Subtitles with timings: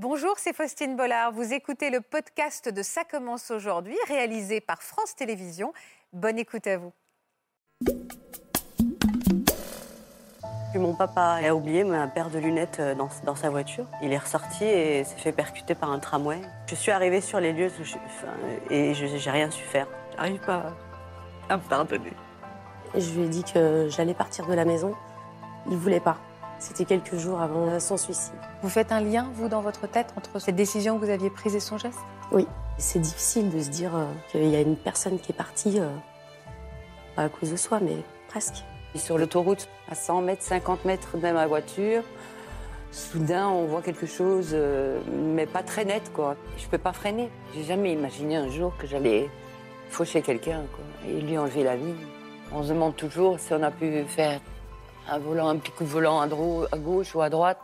[0.00, 1.32] Bonjour, c'est Faustine Bollard.
[1.32, 5.72] Vous écoutez le podcast de Ça commence aujourd'hui, réalisé par France Télévisions.
[6.12, 6.92] Bonne écoute à vous.
[10.76, 13.86] Mon papa a oublié ma paire de lunettes euh, dans, dans sa voiture.
[14.00, 16.42] Il est ressorti et s'est fait percuter par un tramway.
[16.68, 17.72] Je suis arrivée sur les lieux
[18.70, 19.88] et je j'ai rien su faire.
[20.14, 20.76] J'arrive pas
[21.48, 22.12] à me pardonner.
[22.94, 24.94] Je lui ai dit que j'allais partir de la maison.
[25.68, 26.18] Il voulait pas.
[26.58, 28.34] C'était quelques jours avant son suicide.
[28.62, 31.54] Vous faites un lien, vous, dans votre tête, entre cette décision que vous aviez prise
[31.54, 31.98] et son geste?
[32.32, 32.46] Oui,
[32.78, 35.88] c'est difficile de se dire euh, qu'il y a une personne qui est partie, euh,
[37.14, 37.96] pas à cause de soi, mais
[38.28, 38.64] presque.
[38.94, 42.02] Et sur l'autoroute, à 100 mètres, 50 mètres de ma voiture,
[42.90, 45.00] soudain, on voit quelque chose, euh,
[45.34, 46.36] mais pas très net, quoi.
[46.56, 47.30] Je peux pas freiner.
[47.54, 49.30] J'ai jamais imaginé un jour que j'allais
[49.90, 51.94] faucher quelqu'un, quoi, et lui enlever la vie.
[52.52, 54.40] On se demande toujours si on a pu faire
[55.10, 57.58] un petit coup de volant à, à gauche ou à droite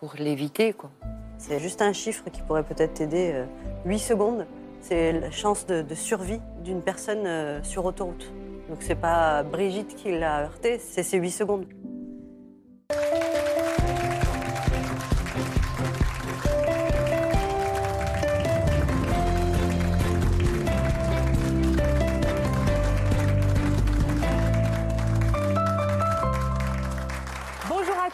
[0.00, 0.90] pour l'éviter, quoi.
[1.38, 3.32] C'est juste un chiffre qui pourrait peut-être t'aider.
[3.34, 3.44] euh,
[3.84, 4.46] 8 secondes,
[4.80, 8.32] c'est la chance de, de survie d'une personne euh, sur autoroute.
[8.68, 11.66] Donc c'est pas Brigitte qui l'a heurté, c'est ces 8 secondes.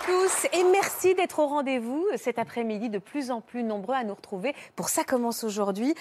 [0.09, 4.15] Tous et merci d'être au rendez-vous cet après-midi, de plus en plus nombreux à nous
[4.15, 5.95] retrouver pour Ça commence aujourd'hui.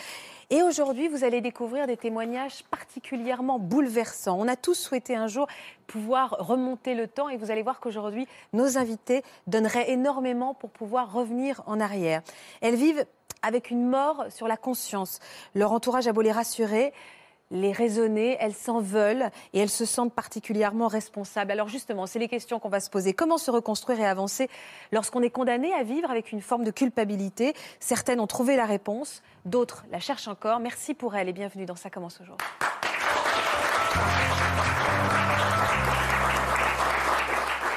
[0.49, 4.39] Et aujourd'hui, vous allez découvrir des témoignages particulièrement bouleversants.
[4.39, 5.47] On a tous souhaité un jour
[5.87, 11.11] pouvoir remonter le temps et vous allez voir qu'aujourd'hui, nos invités donneraient énormément pour pouvoir
[11.11, 12.21] revenir en arrière.
[12.61, 13.05] Elles vivent
[13.41, 15.19] avec une mort sur la conscience.
[15.53, 16.93] Leur entourage a beau les rassurer,
[17.51, 21.51] les raisonner, elles s'en veulent et elles se sentent particulièrement responsables.
[21.51, 23.13] Alors justement, c'est les questions qu'on va se poser.
[23.13, 24.49] Comment se reconstruire et avancer
[24.91, 27.53] lorsqu'on est condamné à vivre avec une forme de culpabilité?
[27.79, 30.59] Certaines ont trouvé la réponse, d'autres la cherchent encore.
[30.59, 32.47] Merci pour elles et bienvenue dans Ça commence aujourd'hui.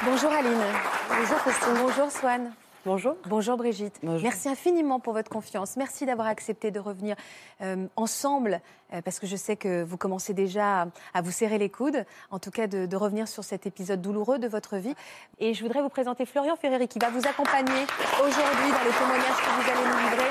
[0.03, 0.65] Bonjour Aline.
[1.09, 1.75] Bonjour Christine.
[1.79, 2.53] Bonjour Swan.
[2.87, 3.15] Bonjour.
[3.27, 3.99] Bonjour Brigitte.
[4.03, 4.23] Bonjour.
[4.23, 5.77] Merci infiniment pour votre confiance.
[5.77, 7.15] Merci d'avoir accepté de revenir
[7.61, 8.63] euh, ensemble,
[8.95, 12.07] euh, parce que je sais que vous commencez déjà à, à vous serrer les coudes,
[12.31, 14.95] en tout cas de, de revenir sur cet épisode douloureux de votre vie.
[15.39, 17.85] Et je voudrais vous présenter Florian Ferreri, qui va vous accompagner
[18.23, 20.31] aujourd'hui dans les témoignages que vous allez nous livrer.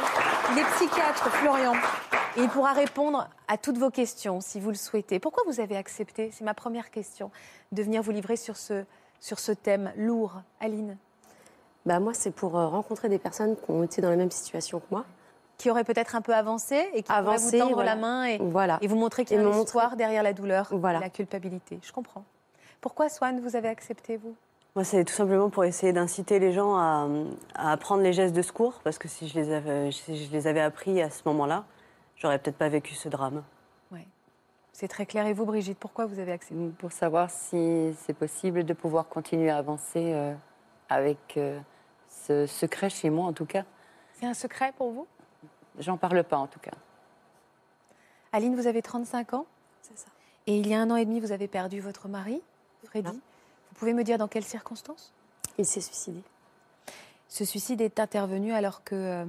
[0.51, 1.73] Il est psychiatre, Florian.
[2.37, 5.19] Et il pourra répondre à toutes vos questions si vous le souhaitez.
[5.19, 7.31] Pourquoi vous avez accepté, c'est ma première question,
[7.71, 8.85] de venir vous livrer sur ce,
[9.19, 10.97] sur ce thème lourd Aline?
[11.89, 14.79] Bah, moi, c'est pour euh, rencontrer des personnes qui ont été dans la même situation
[14.79, 15.05] que moi.
[15.57, 17.95] qui aurait peut-être un peu avancé et qui Avancé, pourrait vous tendre voilà.
[17.95, 18.77] la main et, Voilà.
[18.83, 20.99] et vous montrer qu'il y a montrer- histoire derrière la douleur, Voilà.
[20.99, 21.79] la culpabilité.
[21.81, 22.23] Je comprends.
[22.79, 24.35] Pourquoi, Swan, vous avez accepté, vous?
[24.75, 27.07] Moi, c'est tout simplement pour essayer d'inciter les gens à,
[27.55, 30.45] à apprendre les gestes de secours, parce que si je les avais, si je les
[30.45, 31.66] avais appris à ce moment-là,
[32.17, 33.41] j'aurais peut-être pas vécu ce drame.
[33.91, 34.05] Oui.
[34.73, 35.25] C'est très clair.
[35.25, 36.69] Et vous, Brigitte, pourquoi vous avez accepté?
[36.78, 40.35] Pour savoir si c'est possible de pouvoir continuer à avancer euh,
[40.88, 41.59] avec euh,
[42.29, 43.63] ce secret chez moi, en tout cas.
[44.19, 45.07] C'est un secret pour vous?
[45.79, 46.72] J'en parle pas, en tout cas.
[48.31, 49.45] Aline, vous avez 35 ans?
[49.81, 50.09] C'est ça.
[50.45, 52.41] et il y a un an et demi, vous avez perdu votre mari,
[52.85, 53.06] Freddy.
[53.07, 53.19] Voilà.
[53.69, 55.12] Vous pouvez me dire dans quelles circonstances?
[55.57, 56.22] Il s'est suicidé.
[57.29, 59.25] Ce suicide est intervenu alors que euh,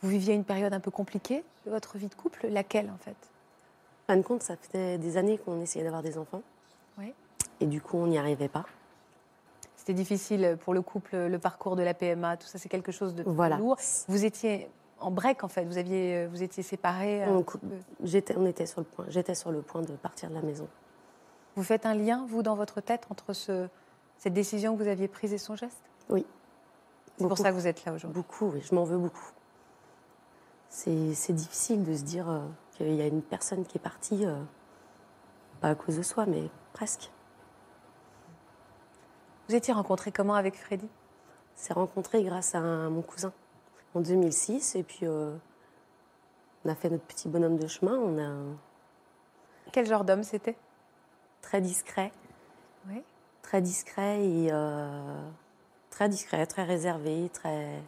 [0.00, 2.46] vous viviez une période un peu compliquée de votre vie de couple.
[2.48, 3.10] Laquelle, en fait?
[3.10, 6.42] En fin de compte, ça fait des années qu'on essayait d'avoir des enfants.
[6.96, 7.12] Oui.
[7.60, 8.64] Et du coup, on n'y arrivait pas.
[9.88, 13.14] C'était difficile pour le couple, le parcours de la PMA, tout ça, c'est quelque chose
[13.14, 13.56] de Voilà.
[13.56, 13.78] lourd.
[14.06, 14.68] Vous étiez
[15.00, 15.64] en break, en fait.
[15.64, 17.24] Vous, aviez, vous étiez séparés.
[17.24, 17.46] un On,
[18.04, 19.06] j'étais, on était sur le point.
[19.08, 20.68] J'étais sur le point de partir de la maison.
[21.56, 23.66] Vous faites un lien, vous, dans votre tête, entre ce,
[24.18, 25.80] cette décision que vous aviez prise et son geste?
[26.10, 26.26] Oui.
[27.16, 28.20] C'est pour ça que vous êtes là aujourd'hui.
[28.20, 29.30] Beaucoup, oui, je m'en veux beaucoup.
[30.68, 32.40] C'est, c'est difficile de se dire euh,
[32.76, 34.36] qu'il y a une personne qui est partie, euh,
[35.62, 37.10] pas à cause de soi, mais presque.
[39.48, 40.88] Vous étiez rencontrés comment avec Freddy?
[41.56, 43.32] S'est rencontré grâce à un- mon cousin
[43.94, 44.74] en 2006.
[44.76, 45.34] Et puis, euh,
[46.64, 47.96] on a fait notre petit bonhomme de chemin.
[47.98, 48.30] On a
[49.72, 50.56] Quel genre d'homme c'était?
[51.42, 52.12] Très discret,
[52.88, 53.02] Oui.
[53.42, 55.28] très discret et euh,
[55.90, 57.80] très discret, très réservé, très,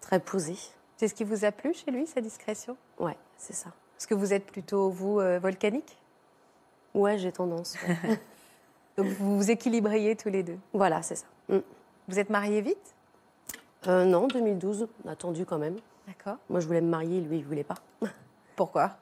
[0.00, 0.56] très posé.
[0.96, 2.76] C'est ce qui vous a plu chez lui, sa discrétion?
[3.00, 3.70] Ouais, c'est ça.
[3.96, 5.96] Parce que vous êtes plutôt, vous, euh, volcanique?
[6.94, 7.76] Ouais, j'ai tendance.
[7.86, 8.20] ouais.
[8.96, 10.58] Donc vous vous équilibriez tous les deux.
[10.72, 11.26] voilà, c'est ça.
[11.48, 11.58] Mm.
[12.08, 12.94] Vous êtes mariés vite?
[13.86, 15.76] Euh, non, 2012, on a attendu quand même.
[16.06, 16.36] D'accord.
[16.48, 17.76] Moi, je voulais me marier, lui, il voulait pas.
[18.56, 18.96] Pourquoi?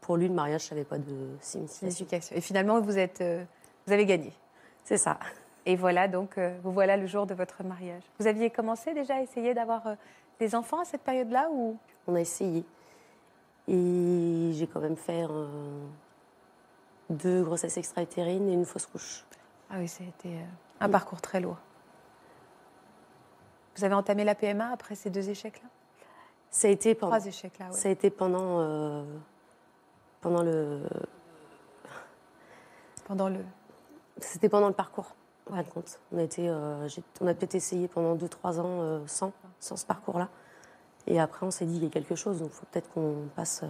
[0.00, 2.36] Pour lui, le mariage, ça n'avait pas de signification.
[2.36, 3.44] Et finalement, vous, êtes, euh,
[3.86, 4.32] vous avez gagné.
[4.84, 5.18] C'est ça.
[5.64, 8.02] Et voilà, donc, euh, vous voilà le jour de votre mariage.
[8.20, 9.94] Vous aviez commencé déjà à essayer d'avoir euh,
[10.38, 11.76] des enfants à cette période-là ou?
[12.06, 12.64] On a essayé.
[13.66, 15.24] Et j'ai quand même fait
[17.10, 19.24] deux grossesses extra-utérines et une fausse couche.
[19.70, 20.44] Ah oui, ça a été euh,
[20.80, 21.58] un parcours très lourd.
[23.76, 25.68] Vous avez entamé la PMA après ces deux échecs-là?
[26.50, 27.76] Ça a été pendant, Trois échecs-là, oui.
[27.76, 29.04] ça a été pendant, euh,
[30.20, 30.82] pendant le,
[33.04, 33.44] Pendant le...
[34.18, 35.14] c'était pendant le parcours.
[35.50, 36.88] De compte, on a été, euh,
[37.20, 40.28] on a peut-être essayé pendant 2-3 ans euh, sans, sans ce parcours-là.
[41.06, 43.28] Et après, on s'est dit il y a quelque chose, donc il faut peut-être qu'on
[43.36, 43.62] passe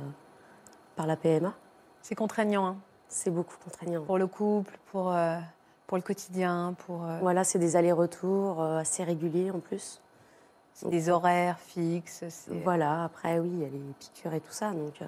[0.94, 1.52] par la PMA.
[2.00, 2.76] C'est contraignant hein,
[3.16, 4.02] C'est beaucoup contraignant.
[4.02, 5.38] pour le couple, pour, euh,
[5.86, 10.02] pour le quotidien, pour euh, Voilà, c'est des allers-retours euh, assez réguliers en plus.
[10.82, 12.24] des horaires fixes.
[12.62, 14.72] Voilà, après, oui, il y a les piqûres et tout ça.
[14.72, 15.00] Donc,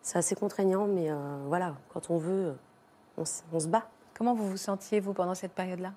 [0.00, 1.10] c'est assez contraignant, mais
[1.48, 2.54] voilà, quand on veut,
[3.18, 3.88] on, se bat.
[4.16, 5.92] Comment vous vous sentiez, vous, pendant cette période-là?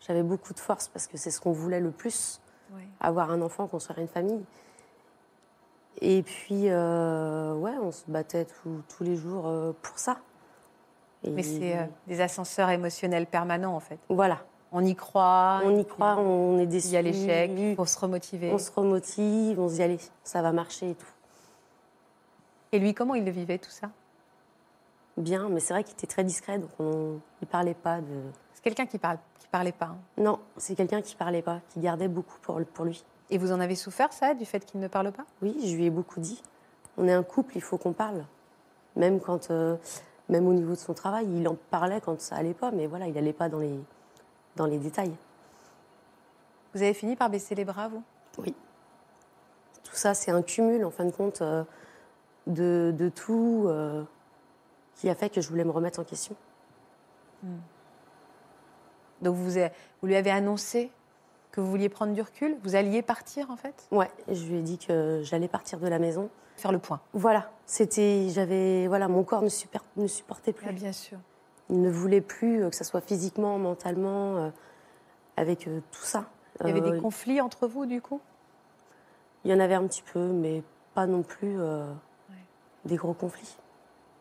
[0.00, 2.42] J'avais beaucoup de force parce que c'est ce qu'on voulait le plus,
[3.00, 4.44] avoir un enfant, construire une famille.
[6.02, 9.50] Et puis, euh, ouais, on se battait tous- tous les jours
[9.80, 10.18] pour ça.
[11.30, 13.98] Mais c'est euh, des ascenseurs émotionnels permanents, en fait.
[14.08, 14.38] Voilà,
[14.72, 15.60] On y croit.
[15.64, 16.88] on y croit, on est déçu.
[16.88, 18.50] Il y a l'échec, il faut se remotiver.
[18.52, 21.06] On se remotive, on se dit, allez, ça va marcher et tout.
[22.72, 23.90] Et lui, comment il le vivait, tout ça?
[25.16, 28.22] Bien, mais c'est vrai qu'il était très discret, donc on ne parlait pas de...
[28.54, 29.86] C'est quelqu'un qui parle, qui parlait pas.
[29.86, 29.98] hein.
[30.16, 33.04] Non, c'est quelqu'un qui parlait pas, qui gardait beaucoup pour, pour lui.
[33.28, 35.24] Et vous en avez souffert, ça, du fait qu'il ne parle pas?
[35.42, 36.42] Oui, je lui ai beaucoup dit.
[36.96, 38.24] On est un couple, il faut qu'on parle.
[38.96, 39.76] Même quand, euh,
[40.28, 43.06] même au niveau de son travail, il en parlait quand ça allait pas, mais voilà,
[43.08, 43.78] il allait pas dans les,
[44.56, 45.14] dans les détails.
[46.74, 48.02] Vous avez fini par baisser les bras, vous?
[48.38, 48.54] Oui.
[49.84, 51.64] Tout ça, c'est un cumul, en fin de compte, euh,
[52.46, 54.02] de, de tout euh,
[54.96, 56.34] qui a fait que je voulais me remettre en question.
[59.20, 60.90] Donc vous, avez- vous lui avez annoncé
[61.50, 62.56] que vous vouliez prendre du recul?
[62.62, 63.86] Vous alliez partir, en fait?
[63.90, 66.30] Ouais, je lui ai dit que j'allais partir de la maison.
[66.56, 67.00] Faire le point.
[67.12, 70.66] Voilà, c'était, j'avais, voilà, mon corps ne, super- ne supportait plus.
[70.68, 71.18] Ah, bien sûr.
[71.70, 74.50] Il ne voulait plus, euh, que ce soit physiquement, mentalement, euh,
[75.36, 76.26] avec euh, tout ça.
[76.60, 78.20] Il y avait Euh, des conflits entre vous, du coup?
[79.44, 80.62] Il y en avait un petit peu, mais
[80.94, 81.86] pas non plus euh,
[82.30, 82.36] Ouais.
[82.84, 83.56] des gros conflits.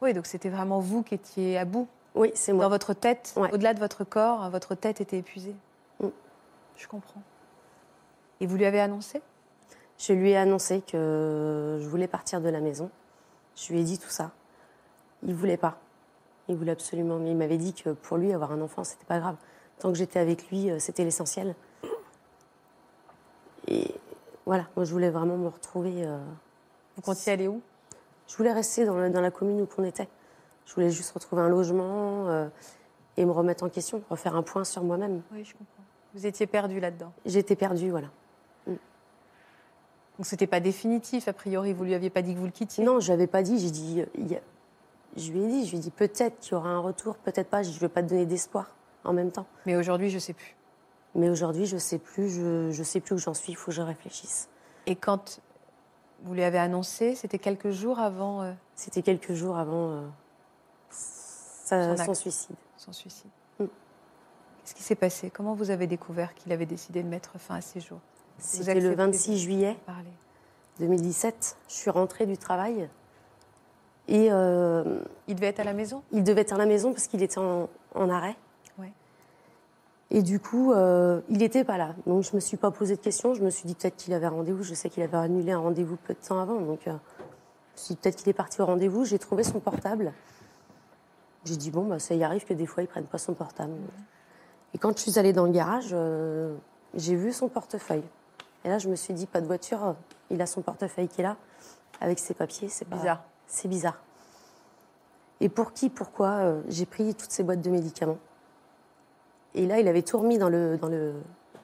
[0.02, 1.88] Oui, donc c'était vraiment vous qui étiez à bout.
[2.16, 2.68] Oui, c'est Dans moi.
[2.70, 3.52] votre tête, Ouais.
[3.54, 5.56] au-delà de votre corps, votre tête était épuisée.
[6.00, 6.08] Mm.
[6.78, 7.22] Je comprends.
[8.40, 9.22] Et vous lui avez annoncé?
[10.02, 12.90] Je lui ai annoncé que je voulais partir de la maison.
[13.56, 14.32] Je lui ai dit tout ça.
[15.22, 15.78] Il voulait pas.
[16.48, 17.20] Il voulait absolument.
[17.20, 19.36] Mais il m'avait dit que pour lui, avoir un enfant, c'était pas grave.
[19.78, 21.54] Tant que j'étais avec lui, euh, c'était l'essentiel.
[23.68, 23.94] Et
[24.48, 25.94] voilà, moi, je voulais vraiment me retrouver.
[25.98, 26.18] euh,
[26.96, 27.62] Vous comptiez aller où?
[28.28, 30.10] Je voulais rester dans la, dans la commune où on était.
[30.66, 32.48] Je voulais juste retrouver un logement euh,
[33.18, 35.22] et me remettre en question, refaire un point sur moi-même.
[35.32, 35.84] Oui, je comprends.
[36.16, 37.14] Vous étiez perdu là-dedans.
[37.26, 38.08] J'étais perdue, voilà.
[40.22, 42.84] Donc c'était pas définitif, a priori, vous lui aviez pas dit que vous le quittiez?
[42.84, 43.58] Non, je l'avais pas dit.
[43.58, 44.04] J'ai dit,
[45.18, 47.50] je lui ai dit, je lui ai dit peut-être qu'il y aura un retour, peut-être
[47.50, 47.64] pas.
[47.64, 49.48] Je ne veux pas te donner d'espoir en même temps.
[49.66, 50.56] Mais aujourd'hui, je sais plus.
[51.16, 53.54] Mais aujourd'hui, je sais plus, je, je sais plus où j'en suis.
[53.54, 54.48] Il faut que je réfléchisse.
[54.86, 55.42] Et quand
[56.22, 60.08] vous lui avez annoncé, c'était quelques jours avant euh, C'était quelques jours avant euh,
[60.92, 62.56] sa- Son suicide.
[62.78, 63.32] son suicide.
[63.60, 63.64] Mm.
[63.66, 65.32] Qu'est-ce qui s'est passé?
[65.32, 68.02] Comment vous avez découvert qu'il avait décidé de mettre fin à ses jours?
[68.42, 70.10] C'était le acceptez 26 juillet Parlez.
[70.80, 71.58] 2017.
[71.68, 72.90] Je suis rentrée du travail
[74.08, 76.04] et euh, Il devait être à la maison?
[76.12, 78.36] Il devait être à la maison parce qu'il était en, en arrêt.
[78.80, 78.92] Ouais.
[80.10, 81.96] Et du coup, euh, il n'était pas là.
[82.08, 83.34] Donc, je ne me suis pas posé de questions.
[83.36, 84.64] Je me suis dit peut-être qu'il avait un rendez-vous.
[84.64, 86.60] Je sais qu'il avait annulé un rendez-vous peu de temps avant.
[86.60, 86.92] Donc, euh,
[87.76, 89.06] je me suis dit peut-être qu'il est parti au rendez-vous.
[89.06, 90.14] J'ai trouvé son portable.
[91.46, 93.34] J'ai dit, bon, bah, ça y arrive que des fois, ils ne prennent pas son
[93.34, 93.74] portable.
[94.74, 95.96] Et quand je suis allée dans le garage,
[96.96, 98.04] j'ai vu son portefeuille.
[98.64, 99.96] Et là, je me suis dit, pas de voiture.
[100.30, 101.38] Il a son portefeuille qui est là,
[102.00, 102.70] avec ses papiers.
[102.70, 103.24] C'est pas- Bizarre.
[103.48, 104.00] C'est bizarre.
[105.40, 108.20] Et pour qui, pourquoi euh, J'ai pris toutes ces boîtes de médicaments?
[109.56, 111.14] Et là, il avait tout remis dans, le, dans, le,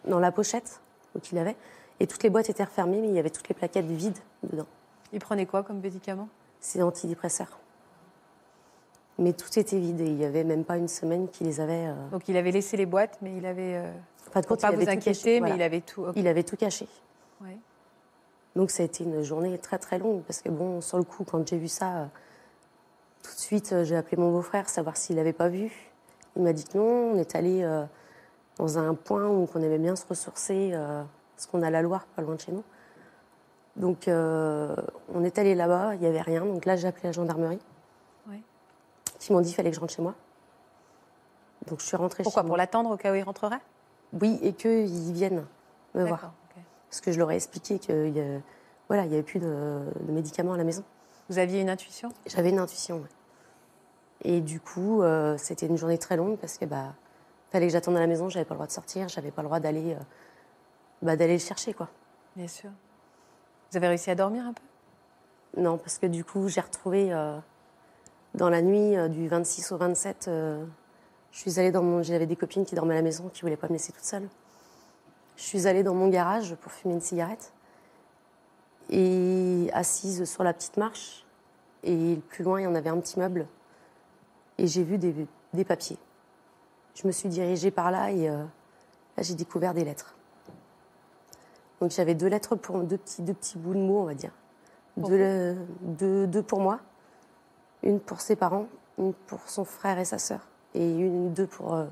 [0.06, 0.82] dans la pochette
[1.22, 1.56] qu'il avait.
[2.00, 4.66] Et toutes les boîtes étaient refermées, mais il y avait toutes les plaquettes vides dedans.
[5.14, 6.28] Il prenait quoi comme médicament?
[6.60, 7.60] C'est antidépresseur.
[9.20, 11.88] Mais tout était vide et il n'y avait même pas une semaine qu'il les avait.
[11.88, 13.78] euh, Donc il avait laissé les boîtes, mais il avait.
[13.78, 13.92] Euh,
[14.38, 16.04] Pas de compte, pas il vous avait inquiéter, caché, mais il avait tout.
[16.04, 16.14] ok.
[16.16, 16.88] Il avait tout caché.
[17.42, 17.58] Ouais.
[18.56, 21.24] Donc ça a été une journée très très longue parce que bon, sur le coup,
[21.24, 22.10] quand j'ai vu ça,
[23.24, 25.72] tout de suite, euh, j'ai appelé mon beau-frère savoir s'il l'avait pas vu.
[26.36, 27.14] Il m'a dit que non.
[27.14, 27.84] On est allé euh,
[28.58, 31.02] dans un point où on aimait bien se ressourcer euh,
[31.36, 32.64] parce qu'on a la Loire pas loin de chez nous.
[33.76, 34.76] Donc euh,
[35.16, 36.46] on est allé là-bas, il y avait rien.
[36.46, 37.60] Donc là, j'ai appelé la gendarmerie.
[38.30, 38.42] Ouais.
[39.18, 40.14] Qui m'ont dit qu'il fallait que je rentre chez moi.
[41.68, 42.58] Donc je suis rentrée Pourquoi chez Pour moi.
[42.58, 43.60] l'attendre au cas où il rentrerait?
[44.14, 45.46] Oui, et qu'ils viennent
[45.94, 46.34] me voir.
[46.90, 48.42] Parce que je leur ai expliqué qu'il n'y
[48.88, 50.84] voilà, il y avait plus de, de médicaments à la maison.
[51.30, 52.10] Vous aviez une intuition?
[52.26, 52.98] J'avais une intuition.
[52.98, 53.10] ouais.
[54.24, 56.94] Et du coup, euh, c'était une journée très longue parce que bah,
[57.52, 59.48] fallait que j'attende à la maison, j'avais pas le droit de sortir, j'avais pas le
[59.48, 60.00] droit d'aller euh,
[61.02, 61.90] bah, d'aller le chercher quoi.
[62.36, 62.70] Bien sûr.
[63.72, 65.62] Vous avez réussi à dormir un peu?
[65.62, 67.38] Non, parce que du coup, j'ai retrouvé euh,
[68.36, 70.66] dans la nuit euh, du 26 au 27, euh,
[71.38, 72.02] je suis allée dans mon.
[72.02, 74.28] J'avais des copines qui dormaient à la maison, qui voulaient pas me laisser toute seule.
[75.36, 77.54] Je suis allée dans mon garage pour fumer une cigarette
[78.90, 81.28] et assise sur la petite marche.
[81.84, 83.46] Et plus loin, il y en avait un petit meuble
[84.58, 85.14] et j'ai vu des,
[85.54, 86.00] des papiers.
[86.96, 88.44] Je me suis dirigée par là et euh,
[89.16, 90.16] là, j'ai découvert des lettres.
[91.80, 94.32] Donc j'avais deux lettres pour deux petits, deux petits bouts de mots, on va dire.
[94.98, 96.80] Deux, deux, deux pour moi,
[97.84, 98.66] une pour ses parents,
[98.98, 101.86] une pour son frère et sa sœur, et une deux pour euh,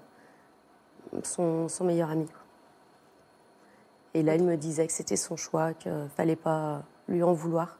[1.24, 2.28] son, meilleur ami.
[4.14, 7.34] Et là, il me disait que c'était son choix, qu'il ne fallait pas lui en
[7.34, 7.80] vouloir,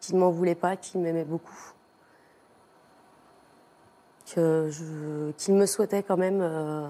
[0.00, 1.72] qu'il ne m'en voulait pas, qu'il m'aimait beaucoup.
[4.26, 6.88] Qu'il me souhaitait quand même euh,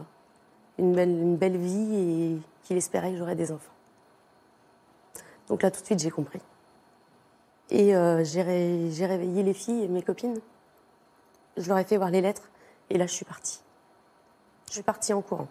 [0.78, 3.72] une, belle, vie et qu'il espérait que j'aurais des enfants.
[5.48, 6.40] Donc là, tout de suite, j'ai compris.
[7.70, 10.40] Et euh, j'ai réveillé les filles et mes copines.
[11.56, 12.50] Je leur ai fait voir les lettres.
[12.90, 13.60] Et là, je suis partie.
[14.68, 15.48] Je suis partie en courant.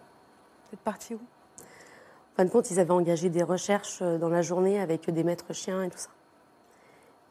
[0.66, 1.18] Vous êtes parti où?
[1.18, 5.24] En fin de compte, ils avaient engagé des recherches euh, dans la journée avec des
[5.24, 6.10] maîtres chiens et tout ça.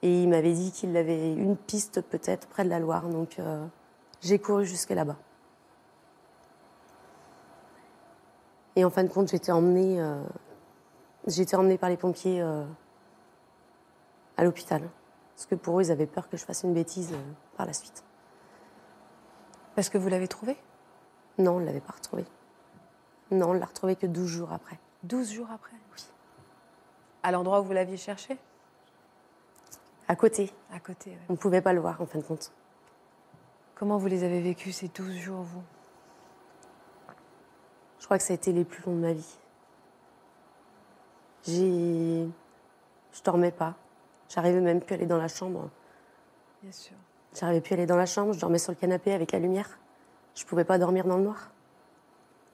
[0.02, 3.08] Et ils m'avaient dit qu'il avait une piste peut-être près de la Loire.
[3.08, 3.66] Donc euh,
[4.22, 5.18] j'ai couru jusque là-bas.
[8.76, 10.22] Et en fin de compte, j'étais emmenée, euh,
[11.28, 12.66] j'étais emmenée par les pompiers euh,
[14.36, 14.82] à l'hôpital.
[15.36, 17.14] Parce que pour eux, ils avaient peur que je fasse une bêtise
[17.56, 18.04] par la suite.
[19.76, 20.58] Parce que vous l'avez trouvé
[21.38, 22.26] Non, on ne l'avait pas retrouvé.
[23.32, 24.80] Non, on l'a retrouvé que 12 jours après.
[25.04, 25.76] 12 jours après?
[25.94, 26.06] Oui.
[27.24, 28.38] À l'endroit où vous l'aviez cherché
[30.08, 30.52] À côté.
[30.72, 31.18] À côté.
[31.30, 32.52] On ne pouvait pas le voir, en fin de compte.
[33.76, 35.64] Comment vous les avez vécus ces 12 jours, vous?
[38.00, 39.38] Je crois que ça a été les plus longs de ma vie.
[41.46, 42.28] J'ai.
[43.14, 43.76] Je dormais pas.
[44.30, 45.70] J'arrivais même plus à aller dans la chambre.
[46.62, 46.96] Bien sûr.
[47.34, 48.34] J'arrivais plus à aller dans la chambre.
[48.34, 49.80] Je dormais sur le canapé avec la lumière.
[50.36, 51.52] Je pouvais pas dormir dans le noir.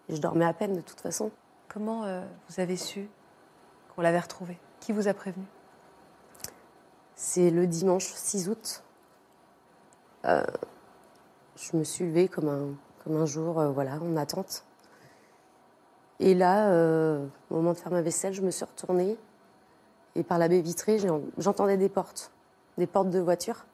[0.08, 1.32] Et je dormais à peine de toute façon.
[1.68, 3.10] Comment euh, vous avez su
[3.96, 5.46] qu'on l'avait retrouvé Qui vous a prévenu?
[7.16, 8.84] C'est le dimanche 6 août.
[10.26, 10.44] Euh,
[11.56, 12.70] je me suis levée comme un,
[13.04, 14.64] comme un jour, euh, voilà, en attente.
[16.20, 19.18] Et là, euh, au moment de faire ma vaisselle, je me suis retournée.
[20.16, 20.98] Et par la baie vitrée,
[21.38, 22.32] j'entendais des portes,
[22.78, 23.66] des portes de voiture.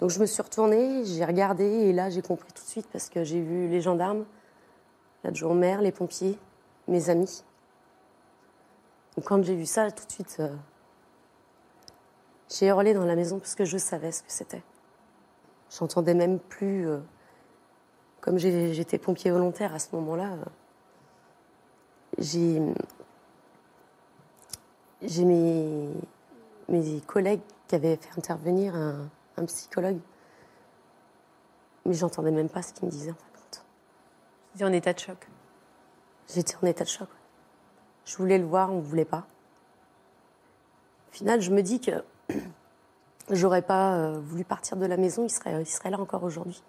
[0.00, 3.08] Donc je me suis retournée, j'ai regardé et là j'ai compris tout de suite parce
[3.08, 4.24] que j'ai vu les gendarmes,
[5.24, 6.38] l'adjoint-maire, les pompiers,
[6.86, 7.44] mes amis.
[9.16, 10.54] Donc quand j'ai vu ça, tout de suite, euh,
[12.50, 14.62] j'ai hurlé dans la maison parce que je savais ce que c'était.
[15.70, 16.88] J'entendais même plus.
[16.88, 17.00] euh,
[18.20, 20.44] comme j'étais pompier volontaire à ce moment-là, euh,
[22.18, 22.60] j'ai.
[25.02, 25.90] J'ai mes,
[26.68, 29.98] mes collègues qui avaient fait intervenir un, un psychologue.
[31.84, 33.64] Mais j'entendais même pas ce qu'il me disait en fin de compte.
[34.54, 35.28] Étiez en état de choc.
[36.34, 37.08] J'étais en état de choc.
[38.04, 39.26] Je voulais le voir, on ne voulait pas.
[41.10, 42.04] Au final, je me dis que
[43.30, 46.62] j'aurais pas euh, voulu partir de la maison, il serait, il serait là encore aujourd'hui.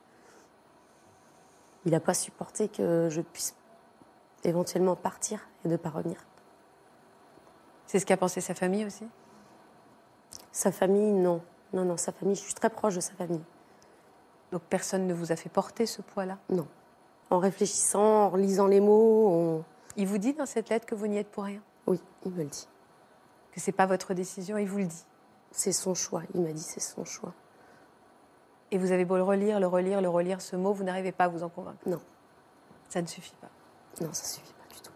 [1.86, 3.56] Il n'a pas supporté que je puisse
[4.44, 6.26] éventuellement partir et ne pas revenir.
[7.86, 9.08] C'est ce qu'a pensé sa famille aussi?
[10.52, 11.42] Sa famille, non.
[11.74, 13.44] Non, non, sa famille, je suis très proche de sa famille.
[14.52, 16.38] Donc personne ne vous a fait porter ce poids-là?
[16.50, 16.68] Non.
[17.30, 19.64] En réfléchissant, en lisant les mots, on-
[19.98, 21.62] Il vous dit dans cette lettre que vous n'y êtes pour rien?
[21.88, 22.68] Oui, il me le dit.
[23.52, 25.06] Que c'est pas votre décision, il vous le dit?
[25.52, 26.22] C'est son choix.
[26.36, 27.34] Il m'a dit c'est son choix.
[28.72, 31.26] Et vous avez beau le relire, le relire, le relire, ce mot, vous n'arrivez pas
[31.26, 31.80] à vous en convaincre?
[31.86, 32.00] Non.
[32.90, 33.50] Ça ne suffit pas.
[34.06, 34.92] Non, ça suffit pas du tout.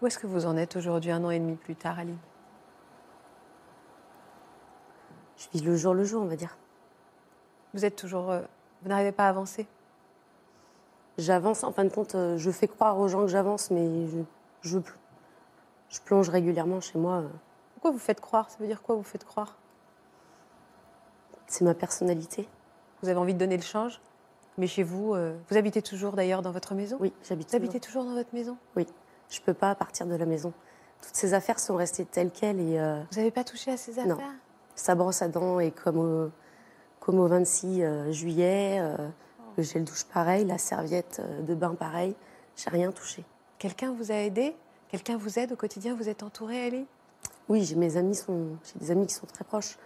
[0.00, 2.18] Où est-ce que vous en êtes aujourd'hui, un an et demi plus tard, Aline?
[5.52, 6.56] Je vis le jour le jour, on va dire.
[7.74, 8.30] Vous êtes toujours.
[8.30, 8.40] euh,
[8.82, 9.66] vous n'arrivez pas à avancer?
[11.18, 14.18] J'avance, en fin de compte, euh, je fais croire aux gens que j'avance, mais je,
[14.62, 14.94] je, pl-
[15.90, 17.16] je plonge régulièrement chez moi.
[17.18, 17.28] euh,
[17.74, 18.50] Pourquoi vous faites croire?
[18.50, 19.56] Ça veut dire quoi vous faites croire?
[21.46, 22.48] C'est ma personnalité.
[23.02, 24.00] Vous avez envie de donner le change?
[24.58, 25.14] Mais chez vous,
[25.48, 26.96] vous habitez toujours d'ailleurs dans votre maison?
[27.00, 27.48] Oui, j'habite.
[27.50, 28.56] Vous habitez toujours dans votre maison?
[28.76, 28.86] Oui,
[29.30, 30.52] je peux pas partir de la maison.
[31.00, 32.78] Toutes ces affaires sont restées telles quelles et
[33.10, 34.18] Vous n'avez pas touché à ces Non.
[34.74, 36.30] Sa brosse à dents est comme au,
[37.00, 38.78] comme au 26 euh, juillet.
[38.80, 38.96] euh,
[39.56, 42.14] Le gel douche pareil, la serviette euh, de bain pareil.
[42.56, 43.24] J'ai rien touché.
[43.58, 44.54] Quelqu'un vous a aidé?
[44.88, 45.94] Quelqu'un vous aide au quotidien?
[45.94, 46.86] Vous êtes entourée, Ellie?
[47.48, 49.78] Oui, j'ai mes amis sont, j'ai des amis qui sont très proches.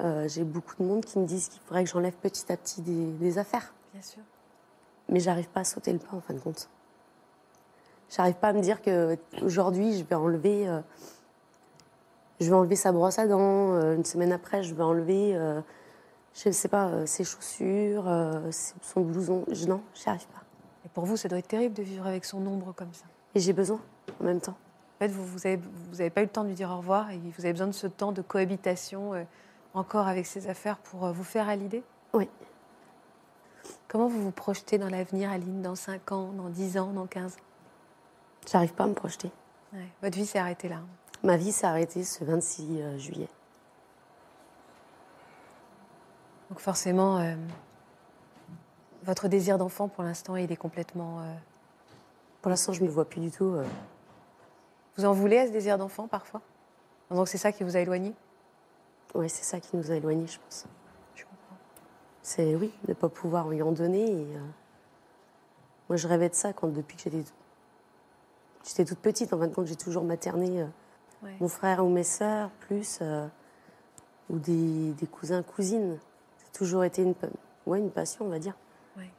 [0.00, 2.80] Euh, j'ai beaucoup de monde qui me disent qu'il faudrait que j'enlève petit à petit
[2.82, 3.72] des, des affaires.
[3.92, 4.22] Bien sûr.
[5.08, 6.68] Mais j'arrive pas à sauter le pas en fin de compte.
[8.10, 10.66] J'arrive pas à me dire que aujourd'hui je vais enlever,
[12.40, 13.72] je vais enlever sa brosse à dents.
[13.74, 15.60] euh, une semaine après, je vais enlever, euh,
[16.34, 18.50] je sais pas, euh, ses chaussures, euh,
[18.82, 19.44] son blouson.
[19.50, 20.42] Je, non, j'y arrive pas.
[20.84, 23.04] Et pour vous, ça doit être terrible de vivre avec son ombre comme ça.
[23.34, 23.80] Et j'ai besoin
[24.20, 24.56] en même temps.
[24.96, 25.60] En fait, vous n'avez
[25.90, 27.66] vous avez pas eu le temps de lui dire au revoir et vous avez besoin
[27.66, 29.24] de ce temps de cohabitation euh,
[29.74, 31.82] encore avec ses affaires pour vous faire à l'idée?
[32.12, 32.28] Oui.
[33.88, 37.32] Comment vous vous projetez dans l'avenir, Aline, dans 5 ans, dans 10 ans, dans 15
[37.32, 37.36] ans?
[38.50, 39.30] J'arrive pas à me projeter.
[39.72, 40.76] Ouais, Votre vie s'est arrêtée là.
[41.24, 43.28] Ma vie s'est arrêtée ce 26 euh, juillet.
[46.50, 47.34] Donc forcément, euh,
[49.04, 51.20] votre désir d'enfant, pour l'instant, il est complètement...
[51.20, 51.34] euh,
[52.42, 53.54] Pour l'instant, je me vois plus du tout.
[53.54, 53.64] euh,
[54.98, 56.42] Vous en voulez à ce désir d'enfant parfois?
[57.10, 58.14] Donc c'est ça qui vous a éloigné?
[59.14, 60.66] Ouais, c'est ça qui nous a éloignés, je pense.
[61.14, 61.56] Je comprends.
[62.20, 64.10] C'est oui, ne pas pouvoir lui en donner.
[64.10, 64.26] Et,
[65.88, 67.24] moi, je rêvais de ça quand depuis que j'étais
[68.66, 69.32] j'étais toute petite.
[69.32, 70.66] En fin de compte, j'ai toujours materné
[71.24, 71.36] Ouais.
[71.40, 73.26] mon frère ou mes sœurs, plus euh,
[74.28, 75.98] ou des, des cousins, cousines.
[76.38, 77.28] C'est toujours été une, pa-
[77.66, 78.54] ouais, une passion, on va dire.
[78.96, 79.10] Ouais.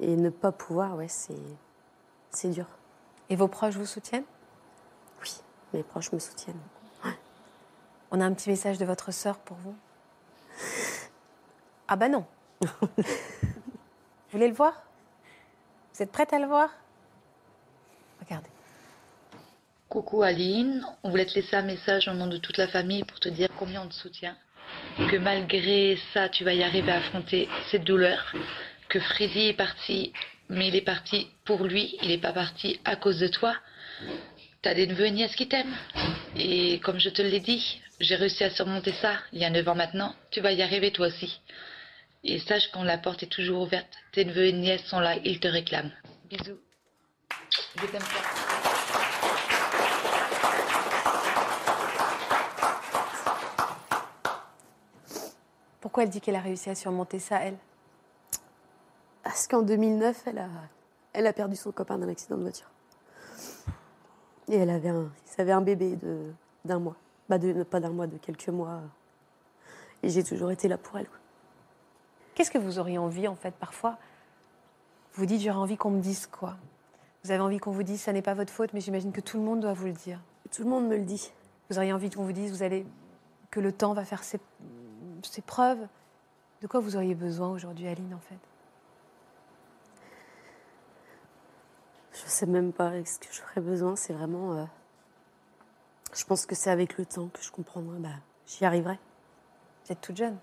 [0.00, 1.34] Et ne pas pouvoir, ouais, c'est
[2.30, 2.66] c'est dur.
[3.30, 4.24] Et vos proches vous soutiennent?
[5.22, 5.40] Oui,
[5.72, 6.60] mes proches me soutiennent.
[8.10, 9.74] On a un petit message de votre sœur pour vous.
[11.88, 12.24] Ah bah non.
[12.62, 13.04] vous
[14.32, 14.82] voulez le voir?
[15.94, 16.70] Vous êtes prête à le voir
[18.20, 18.48] Regardez.
[19.88, 23.18] Coucou Aline, on voulait te laisser un message au nom de toute la famille pour
[23.20, 24.36] te dire combien on te soutient.
[25.10, 28.34] Que malgré ça, tu vas y arriver à affronter cette douleur.
[28.90, 30.12] Que Freddy est parti,
[30.50, 33.54] mais il est parti pour lui, il n'est pas parti à cause de toi.
[34.60, 35.76] T'as des neveux et nièces qui t'aiment.
[36.36, 39.68] Et comme je te l'ai dit, j'ai réussi à surmonter ça il y a 9
[39.68, 40.14] ans maintenant.
[40.30, 41.40] Tu vas y arriver toi aussi.
[42.24, 45.40] Et sache quand la porte est toujours ouverte, tes neveux et nièces sont là, ils
[45.40, 45.92] te réclament.
[46.28, 46.58] Bisous.
[47.80, 48.47] Je.
[55.80, 57.56] Pourquoi elle dit qu'elle a réussi à surmonter ça, elle?
[59.22, 60.48] Parce qu'en 2009, elle a,
[61.12, 62.70] elle a perdu son copain d'un accident de voiture.
[64.48, 66.32] Et elle avait un, ils avaient un bébé de,
[66.64, 66.96] d'un mois.
[67.28, 68.80] Bah de, pas d'un mois, de quelques mois.
[70.02, 71.08] Et j'ai toujours été là pour elle.
[72.34, 73.98] Qu'est-ce que vous auriez envie, en fait, parfois?
[75.14, 76.56] Vous dites, j'aurais envie qu'on me dise quoi?
[77.24, 79.36] Vous avez envie qu'on vous dise, ça n'est pas votre faute, mais j'imagine que tout
[79.36, 80.20] le monde doit vous le dire.
[80.50, 81.32] Tout le monde me le dit.
[81.68, 82.86] Vous auriez envie qu'on vous dise, vous allez,
[83.50, 84.40] que le temps va faire ses,
[85.26, 85.86] ses preuves.
[86.62, 88.38] De quoi vous auriez besoin aujourd'hui, Aline, en fait?
[92.12, 93.94] Je sais même pas ce que j'aurais besoin.
[93.96, 94.54] C'est vraiment.
[94.54, 94.64] euh,
[96.14, 97.98] je pense que c'est avec le temps que je comprendrai.
[97.98, 98.08] Bah,
[98.46, 98.98] j'y arriverai.
[99.84, 100.36] Vous êtes toute jeune.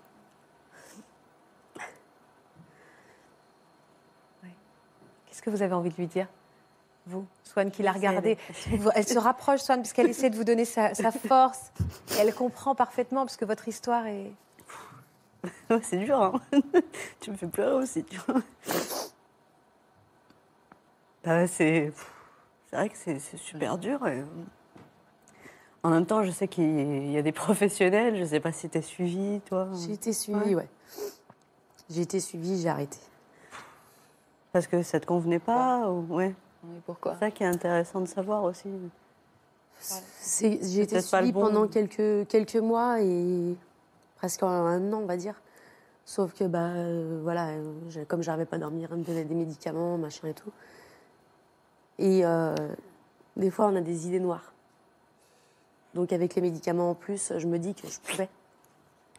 [5.25, 6.27] Qu'est-ce que vous avez envie de lui dire,
[7.07, 8.37] vous, Swan, qui l'a regardée
[8.95, 11.71] Elle se rapproche, Swan, parce qu'elle essaie de vous donner sa, sa force.
[12.15, 14.31] Et elle comprend parfaitement, parce que votre histoire est.
[15.69, 16.41] Ouais, c'est dur, hein.
[17.19, 18.41] tu me fais pleurer aussi, tu vois.
[21.23, 21.91] Bah, c'est
[22.71, 24.07] vrai que c'est super dur.
[24.07, 24.23] et,
[25.83, 28.15] En même temps, je sais qu'il y a des professionnels.
[28.15, 29.67] Je ne sais pas si tu es suivi, toi.
[29.73, 30.67] J'ai été suivie, ouais.
[31.89, 32.99] J'ai été suivie, j'ai arrêté.
[34.51, 36.15] Parce que ça te convenait pas ou...
[36.15, 36.33] ouais.
[36.63, 38.69] Oui, pourquoi C'est ça qui est intéressant de savoir aussi.
[40.39, 41.41] J'ai été suivie bon.
[41.41, 43.55] pendant quelques, quelques mois et
[44.25, 45.39] presque un an, on va dire.
[46.03, 47.49] Sauf que, bah, euh, voilà,
[48.07, 50.51] comme j'arrivais pas à dormir, elle me donnait des médicaments, machin et tout.
[51.99, 52.55] Et euh,
[53.37, 54.51] des fois, on a des idées noires.
[55.93, 58.29] Donc, avec les médicaments en plus, je me dis que je pouvais.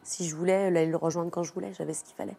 [0.03, 2.37] Si je voulais, aller le rejoindre quand je voulais, j'avais ce qu'il fallait.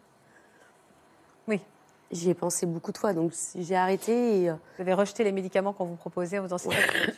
[1.46, 1.62] Oui.
[2.10, 5.32] J'y ai pensé beaucoup de fois, donc j'ai arrêté et euh, Vous avez rejeté les
[5.32, 6.70] médicaments qu'on vous proposait en vous disant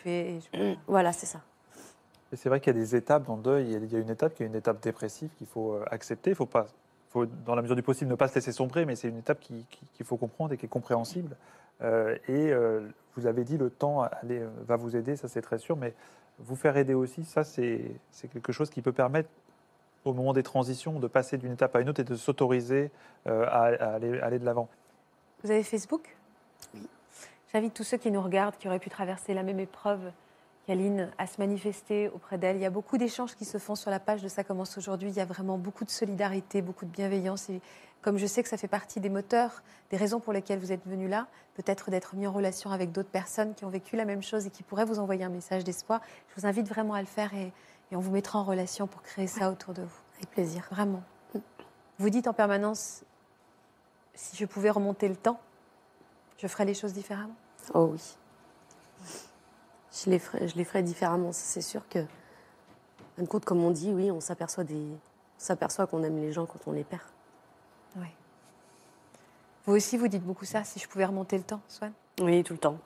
[0.02, 1.40] c'est je- voilà, c'est ça.
[2.32, 3.72] Et c'est vrai qu'il y a des étapes dans le deuil.
[3.72, 6.30] Il y a une étape qui est une étape dépressive qu'il faut euh, accepter.
[6.30, 6.66] Il faut pas,
[7.10, 9.40] faut, dans la mesure du possible, ne pas se laisser sombrer, mais c'est une étape
[9.40, 11.36] qui- qui- qu'il faut comprendre et qui est compréhensible.
[11.82, 15.58] Euh, et euh, vous avez dit, le temps allez, va vous aider, ça c'est très
[15.58, 15.94] sûr, mais
[16.38, 17.80] vous faire aider aussi, ça c'est
[18.32, 19.28] quelque chose qui peut permettre,
[20.04, 22.90] au moment des transitions, de passer d'une étape à une autre et de s'autoriser
[23.26, 24.68] euh, à, à aller, aller de l'avant.
[25.42, 26.16] Vous avez Facebook?
[26.74, 26.86] Oui.
[27.52, 30.00] J'invite tous ceux qui nous regardent, qui auraient pu traverser la même épreuve
[31.18, 32.56] a se manifester auprès d'elle.
[32.56, 35.10] Il y a beaucoup d'échanges qui se font sur la page de Ça commence aujourd'hui.
[35.10, 37.50] Il y a vraiment beaucoup de solidarité, beaucoup de bienveillance.
[37.50, 37.60] Et
[38.02, 40.86] comme je sais que ça fait partie des moteurs, des raisons pour lesquelles vous êtes
[40.86, 44.22] venu là, peut-être d'être mis en relation avec d'autres personnes qui ont vécu la même
[44.22, 47.06] chose et qui pourraient vous envoyer un message d'espoir, je vous invite vraiment à le
[47.06, 47.52] faire et
[47.92, 50.00] on vous mettra en relation pour créer ça autour de vous.
[50.16, 50.66] Avec plaisir.
[50.70, 51.02] Vraiment.
[51.98, 53.02] Vous dites en permanence,
[54.14, 55.40] si je pouvais remonter le temps,
[56.38, 57.36] je ferais les choses différemment.
[57.74, 58.16] Oh oui.
[59.92, 61.32] Je les ferai, je les ferai différemment.
[61.32, 61.98] C'est sûr que,
[63.20, 64.98] en compte, comme on dit, oui, on s'aperçoit des, on
[65.38, 67.02] s'aperçoit qu'on aime les gens quand on les perd.
[67.96, 68.06] Oui.
[69.66, 71.92] Vous aussi, vous dites beaucoup ça, si je pouvais remonter le temps, Swan?
[72.20, 72.78] Oui, tout le temps.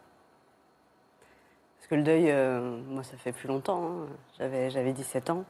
[1.79, 3.85] Parce que le deuil, euh, moi, ça fait plus longtemps.
[3.85, 4.07] hein.
[4.39, 5.45] J'avais, j'avais 17 ans.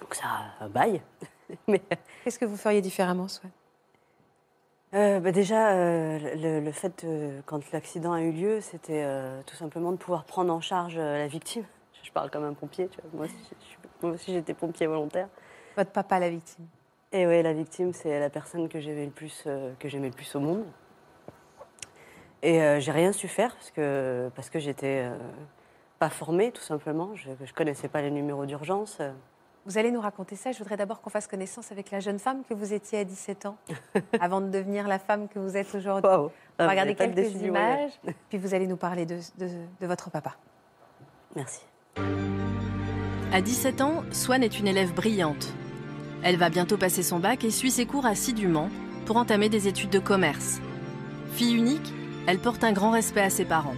[0.00, 0.24] Donc ça
[0.62, 1.02] euh, baille.
[1.68, 1.82] Mais
[2.24, 3.50] Qu'est-ce que vous feriez différemment, Swan?
[4.94, 7.06] Euh, bah, déjà, euh, le, le fait,
[7.46, 11.26] quand l'accident a eu lieu, c'était euh, tout simplement de pouvoir prendre en charge la
[11.28, 11.64] victime.
[12.02, 13.10] Je parle comme un pompier, tu vois.
[13.14, 13.56] Moi aussi,
[14.02, 15.28] moi aussi, j'étais pompier volontaire.
[15.76, 16.66] Votre papa, la victime.
[17.12, 19.46] Et oui, la victime, c'est la personne que j'aimais le plus,
[19.78, 20.64] que j'aimais le plus au monde.
[22.42, 25.08] Et j'ai rien su faire parce que parce que j'étais
[25.98, 27.14] pas formée, tout simplement.
[27.16, 29.00] Je, je connaissais pas les numéros d'urgence.
[29.70, 30.50] Vous allez nous raconter ça.
[30.50, 33.46] Je voudrais d'abord qu'on fasse connaissance avec la jeune femme que vous étiez à 17
[33.46, 33.56] ans,
[34.20, 36.10] avant de devenir la femme que vous êtes aujourd'hui.
[36.10, 36.24] Waouh.
[36.24, 37.92] On Ah, va vous regarder quelques défi images,
[38.28, 39.48] puis vous allez nous parler de, de-
[39.80, 40.34] de votre papa.
[41.36, 41.60] Merci.
[43.32, 45.54] À 17 ans, Swan est une élève brillante.
[46.24, 48.70] Elle va bientôt passer son bac et suit ses cours assidûment
[49.06, 50.58] pour entamer des études de commerce.
[51.32, 51.94] Fille unique,
[52.26, 53.76] elle porte un grand respect à ses parents,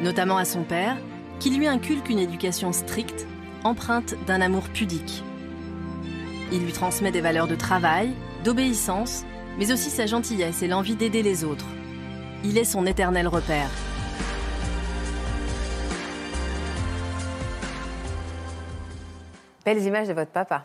[0.00, 0.96] notamment à son père,
[1.38, 3.28] qui lui inculque une éducation stricte,
[3.64, 5.22] empreinte d'un amour pudique.
[6.50, 9.24] Il lui transmet des valeurs de travail, d'obéissance,
[9.58, 11.66] mais aussi sa gentillesse et l'envie d'aider les autres.
[12.44, 13.68] Il est son éternel repère.
[19.64, 20.64] Belles images de votre papa.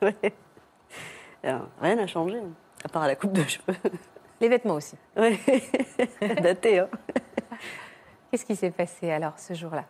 [1.44, 2.38] Alors, rien n'a changé,
[2.84, 3.76] à part la coupe de cheveux.
[4.40, 4.96] Les vêtements aussi.
[5.16, 5.38] Ouais.
[6.42, 6.88] Daté, hein.
[8.30, 9.84] Qu'est-ce qui s'est passé alors ce jour-là?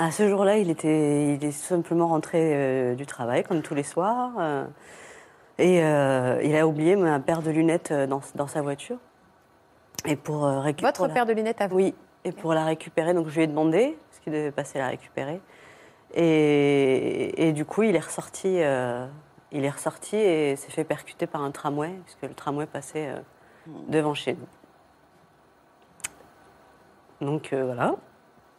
[0.00, 3.84] À ce jour-là, il était, il est simplement rentré euh, du travail, comme tous les
[3.84, 4.32] soirs.
[4.38, 4.66] euh,
[5.58, 8.98] et euh, il a oublié ma paire de lunettes dans, dans sa voiture.
[10.04, 10.92] Et pour récupérer.
[10.92, 13.46] Votre paire de lunettes à vous Oui, et pour la récupérer, donc je lui ai
[13.46, 15.40] demandé, parce qu'il devait passer la récupérer.
[16.12, 19.06] Et, et du coup, il est ressorti, euh,
[19.52, 23.18] il est ressorti et s'est fait percuter par un tramway, puisque le tramway passait euh,
[23.88, 24.36] devant chez
[27.20, 27.26] nous.
[27.26, 27.94] Donc euh, voilà,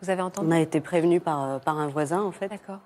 [0.01, 2.47] Vous avez on entendu a été prévenu par, euh, par un voisin en fait.
[2.47, 2.79] D'accord.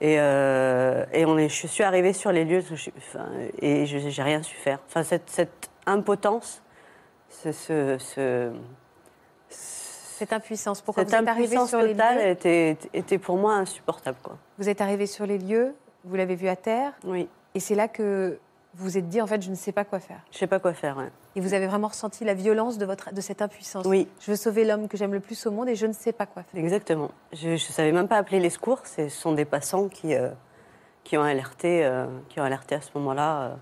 [0.00, 3.26] Et, euh, et on est, je suis arrivée sur les lieux je suis- enfin,
[3.60, 4.78] et je n'ai rien su faire.
[4.86, 6.62] Enfin, cette, cette impotence,
[7.28, 8.50] ce, ce, ce-
[9.50, 10.80] Cette impuissance.
[10.82, 14.18] Pourquoi cette vous êtes impuissance sur les totale lieux était, était pour moi insupportable.
[14.22, 14.36] Quoi.
[14.58, 17.88] Vous êtes arrivé sur les lieux, vous l'avez vu à terre, Oui, et c'est là
[17.88, 18.38] que
[18.74, 20.20] vous vous êtes dit en fait je ne sais pas quoi faire.
[20.30, 20.96] je sais pas quoi faire.
[20.96, 21.10] ouais.
[21.36, 23.84] Et vous avez vraiment ressenti la violence de, votre, de cette impuissance.
[23.86, 26.12] Oui, Je veux sauver l'homme que j'aime le plus au monde et je ne sais
[26.12, 26.60] pas quoi faire.
[26.60, 27.10] exactement.
[27.32, 28.80] Je ne savais même pas appeler les secours.
[28.86, 30.30] Ce sont des passants qui, euh,
[31.04, 33.54] qui, ont alerté, euh, qui ont alerté à ce moment-là euh,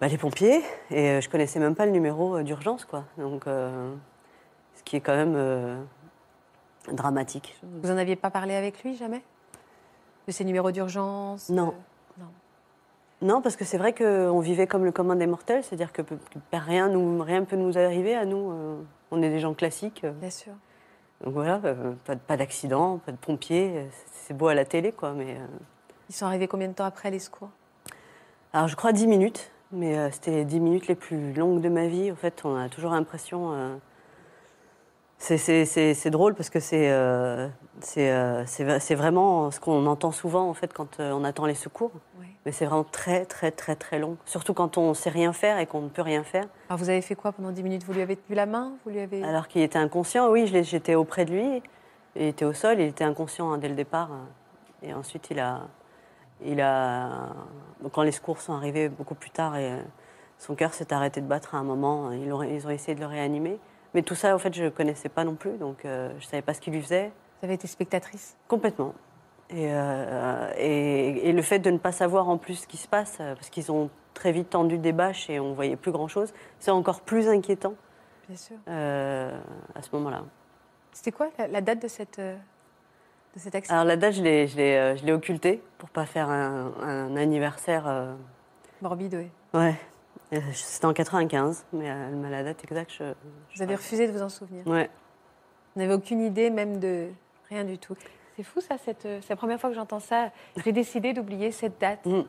[0.00, 0.62] bah, les pompiers.
[0.90, 2.84] Et je connaissais même pas le numéro d'urgence.
[2.84, 3.04] quoi.
[3.18, 5.86] Donc, ce qui est quand même
[6.90, 7.56] dramatique.
[7.62, 9.22] Vous en aviez pas parlé avec lui jamais?
[10.26, 11.48] De ses numéros d'urgence?
[11.48, 11.74] Non.
[13.22, 16.02] Non, parce que c'est vrai qu'on vivait comme le commun des mortels, c'est-à-dire que,
[16.52, 16.90] rien
[17.22, 18.50] rien peut nous arriver à nous.
[18.50, 18.76] euh,
[19.12, 20.02] on est des gens classiques.
[20.04, 20.52] euh, Bien sûr.
[21.24, 23.86] donc voilà, euh, pas, de- pas d'accident, pas de pompiers.
[24.12, 25.12] c'est- beau à la télé, quoi.
[25.12, 25.36] Mais
[26.08, 27.50] Ils sont arrivés combien de temps après les secours?
[28.52, 31.86] Alors je crois 10 minutes, mais c'était les 10 minutes les plus longues de ma
[31.86, 32.10] vie.
[32.10, 33.78] En fait, on a toujours l'impression.
[35.22, 37.48] C'est- drôle parce que c'est euh,
[37.80, 41.54] c'est euh, c'est vraiment ce qu'on entend souvent en fait quand euh, on attend les
[41.54, 41.92] secours.
[42.20, 42.26] Oui.
[42.44, 44.16] Mais c'est vraiment très très très très long.
[44.24, 46.46] Surtout quand on sait rien faire et qu'on ne peut rien faire.
[46.68, 47.84] Alors vous avez fait quoi pendant 10 minutes?
[47.84, 48.72] Vous lui avez tenu la main?
[48.84, 49.22] Vous lui avez...
[49.22, 51.62] Alors qu'il était inconscient, oui, j'étais auprès de lui.
[52.16, 54.10] Il était au sol, il était inconscient hein, dès le départ.
[54.82, 55.60] Et ensuite, il a,
[56.44, 57.28] il a,
[57.92, 59.70] quand les secours sont arrivés beaucoup plus tard et
[60.38, 63.00] son cœur s'est arrêté de battre à un moment, ils ont, ils ont essayé de
[63.00, 63.60] le réanimer.
[63.94, 66.30] Mais tout ça, en fait, je ne connaissais pas non plus, donc euh, je ne
[66.30, 67.12] savais pas ce qu'il lui faisait.
[67.40, 68.36] Vous avez été spectatrice?
[68.48, 68.94] Complètement.
[69.50, 72.88] Et, euh, et, et le fait de ne pas savoir en plus ce qui se
[72.88, 76.32] passe, euh, parce qu'ils ont très vite tendu des bâches et on voyait plus grand-chose,
[76.58, 77.74] c'est encore plus inquiétant
[78.28, 78.56] Bien sûr.
[78.68, 79.38] euh,
[79.74, 80.22] à ce moment-là.
[80.92, 83.74] C'était quoi la, la date de, cette, de cet accident?
[83.74, 88.14] Alors la date, je l'ai, je occultée pour pas faire un, un anniversaire.
[88.80, 89.30] Morbide, oui.
[89.58, 89.74] Ouais,
[90.52, 92.90] c'était en 95, mais euh, elle m'a la date exacte.
[92.98, 93.04] Je,
[93.50, 94.66] je Vous avez refusé de vous en souvenir.
[94.66, 94.88] Ouais,
[95.74, 97.08] Vous n'avez aucune idée même de
[97.50, 97.94] Rien du tout.
[98.36, 100.30] C'est fou ça, cette- c'est la première fois que j'entends ça.
[100.64, 102.06] J'ai décidé d'oublier cette date.
[102.06, 102.20] Mm.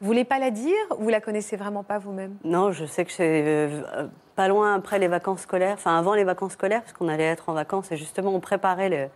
[0.00, 2.36] Vous voulez pas la dire ou vous la connaissez vraiment pas vous-même?
[2.42, 6.24] Non, je sais que c'est euh, pas loin après les vacances scolaires, enfin avant les
[6.24, 9.08] vacances scolaires, parce qu'on allait être en vacances et justement on préparait les.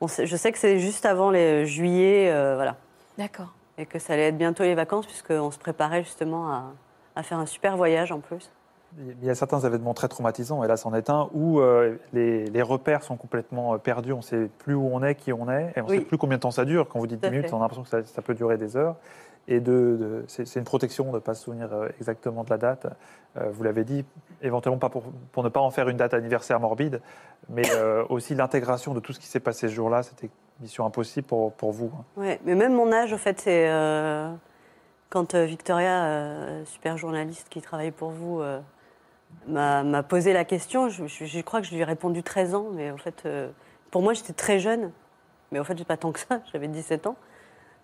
[0.00, 2.76] on sait- je sais que c'est juste avant les juillet, euh, voilà,
[3.18, 3.52] D'accord.
[3.76, 6.72] et que ça allait être bientôt les vacances, puisqu'on se préparait justement à,
[7.16, 8.50] à faire un super voyage en plus.
[9.20, 12.44] Il y a certains événements très traumatisants, et là c'en est un, où euh, les,
[12.44, 15.50] les repères sont complètement euh, perdus, on ne sait plus où on est, qui on
[15.50, 15.98] est, et on ne Oui.
[15.98, 16.86] sait plus combien de temps ça dure.
[16.88, 18.56] Quand vous dites Tout à 10 minutes, on a l'impression que ça, ça peut durer
[18.56, 18.94] des heures.
[19.48, 22.56] Et de, de- c'est une protection de ne pas se souvenir euh, exactement de la
[22.56, 22.86] date.
[23.36, 24.04] Euh, vous l'avez dit,
[24.42, 27.00] éventuellement pas pour, pour ne pas en faire une date anniversaire morbide,
[27.48, 31.26] mais euh, aussi l'intégration de tout ce qui s'est passé ce jour-là, c'était mission impossible
[31.26, 31.90] pour, pour vous.
[31.98, 32.04] hein.
[32.16, 33.66] Ouais, mais même mon âge, au fait, c'est
[35.14, 38.60] quand euh, Victoria, euh, super journaliste qui travaille pour vous, euh,
[39.46, 40.88] m'a posé la question.
[40.88, 43.26] Je, crois que je lui ai répondu 13 ans, mais en fait,
[43.92, 44.90] pour moi, j'étais très jeune.
[45.52, 46.40] Mais en fait, j'ai pas tant que ça.
[46.52, 47.14] J'avais 17 ans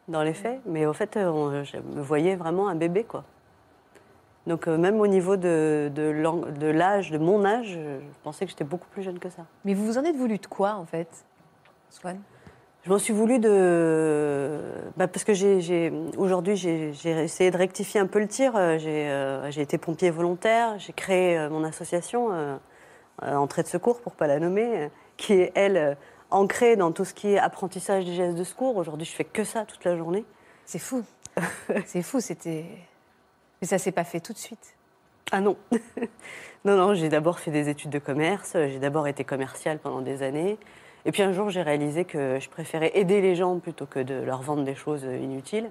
[0.09, 0.61] dans les faits.
[0.66, 3.23] Mais au fait, je me voyais vraiment un bébé, quoi.
[4.47, 5.93] Donc même au niveau de,
[6.75, 9.45] l'âge, de mon âge, je je pensais que j'étais beaucoup plus jeune que ça.
[9.64, 11.25] Mais vous vous en êtes voulu de quoi en fait,
[11.90, 12.19] Swan
[12.85, 14.59] Je m'en suis voulu de.
[14.97, 18.57] bah, parce que j'ai, aujourd'hui, j'ai, essayé de rectifier un peu le tir.
[18.57, 20.79] Euh, J'ai, euh, j'ai été pompier volontaire.
[20.79, 22.57] J'ai créé euh, mon association, euh,
[23.23, 24.88] Entrée de secours, pour ne pas la nommer,
[25.19, 25.99] qui est, elle,
[26.31, 28.75] ancrée dans tout ce qui est apprentissage des gestes de secours.
[28.79, 30.25] Aujourd'hui, je fais que ça toute la journée.
[30.64, 31.05] C'est fou.
[31.85, 32.64] c'est fou, c'était.
[33.61, 34.75] Mais ça s'est pas fait tout de suite.
[35.33, 35.59] Ah non.
[36.64, 38.53] non, non, j'ai d'abord fait des études de commerce.
[38.55, 40.57] J'ai d'abord été commerciale pendant des années.
[41.07, 44.15] Et puis un jour, j'ai réalisé que je préférais aider les gens plutôt que de
[44.15, 45.71] leur vendre des choses inutiles.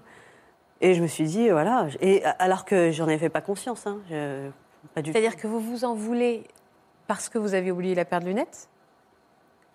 [0.82, 1.88] Et je me suis dit, voilà.
[2.02, 4.50] Et alors que j'en avais pas conscience, hein, je-
[4.96, 5.12] pas du.
[5.12, 6.44] C'est-à-dire que vous vous en voulez
[7.08, 8.70] parce que vous avez oublié la paire de lunettes?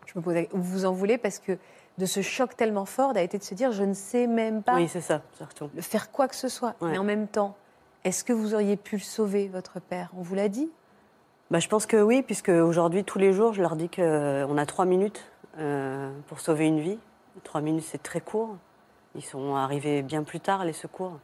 [0.06, 1.58] Je me pose vous vous en voulez parce que
[1.98, 4.74] de ce choc tellement fort a été de se dire je ne sais même pas
[4.76, 5.70] Oui, c'est ça, surtout.
[5.80, 6.74] faire quoi que ce soit.
[6.80, 6.90] Ouais.
[6.92, 7.54] Mais en même temps,
[8.04, 10.70] est-ce que vous auriez pu le sauver, votre père On vous l'a dit?
[11.50, 14.66] Bah, je pense que oui, puisque aujourd'hui, tous les jours, je leur dis qu'on a
[14.66, 16.98] trois minutes euh, pour sauver une vie.
[17.42, 18.56] Trois minutes, c'est très court.
[19.14, 21.18] Ils sont arrivés bien plus tard, les secours.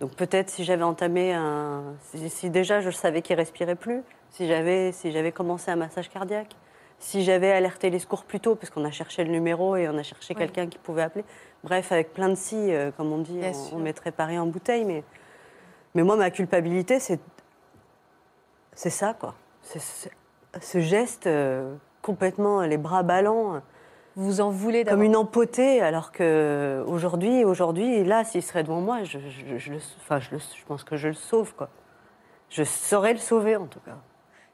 [0.00, 1.94] Donc peut-être si j'avais entamé un...
[2.00, 6.56] Si, si déjà je savais qu'il respirait plus, si j'avais si commencé un massage cardiaque,
[6.98, 9.98] si j'avais alerté les secours plus tôt, parce qu'on a cherché le numéro et on
[9.98, 11.24] a cherché quelqu'un qui pouvait appeler.
[11.64, 14.84] Bref, avec plein de si, euh, comme on dit, Bien on, mettrait Paris en bouteille.
[14.84, 15.02] Mais,
[15.94, 17.20] mais moi, ma culpabilité, c'est
[18.74, 19.34] c'est ça, quoi.
[19.62, 20.10] C'est-
[20.60, 23.62] ce geste euh, complètement les bras ballants,
[24.16, 29.04] Vous en voulez comme une empotée, alors que aujourd'hui, aujourd'hui, là, s'il serait devant moi,
[29.04, 31.70] je, je- je le, enfin, je, le- je pense que je le sauve, quoi.
[32.50, 33.96] Je saurais le sauver, en tout cas.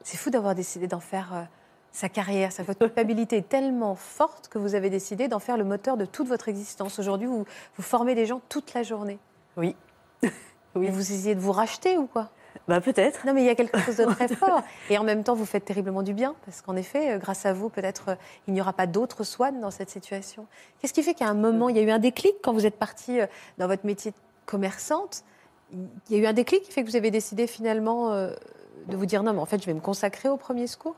[0.05, 1.43] C'est fou d'avoir décidé d'en faire euh,
[1.91, 2.53] sa carrière.
[2.53, 6.05] Sa votre culpabilité est tellement forte que vous avez décidé d'en faire le moteur de
[6.05, 7.01] toute votre existence.
[7.01, 7.45] Aujourd'hui, vous,
[7.77, 9.19] vous formez des gens toute la journée.
[9.57, 9.75] Oui.
[10.23, 12.29] Et vous essayez de vous racheter ou quoi?
[12.67, 13.27] Bah peut-être.
[13.27, 14.63] Non, mais il y a quelque chose de très fort.
[14.91, 17.53] Et en même temps, vous faites terriblement du bien, parce qu'en effet, euh, grâce à
[17.53, 18.15] vous, peut-être, euh,
[18.47, 20.47] il n'y aura pas d'autres Swan dans cette situation.
[20.81, 22.77] Qu'est-ce qui fait qu'à un moment, il y a eu un déclic quand vous êtes
[22.77, 25.25] partie euh, dans votre métier de commerçante?
[25.73, 29.05] Il y a eu un déclic qui fait que vous avez décidé finalement de vous
[29.05, 30.97] dire non, mais en fait, je vais me consacrer au premier secours?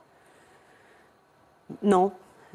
[1.83, 2.13] Non,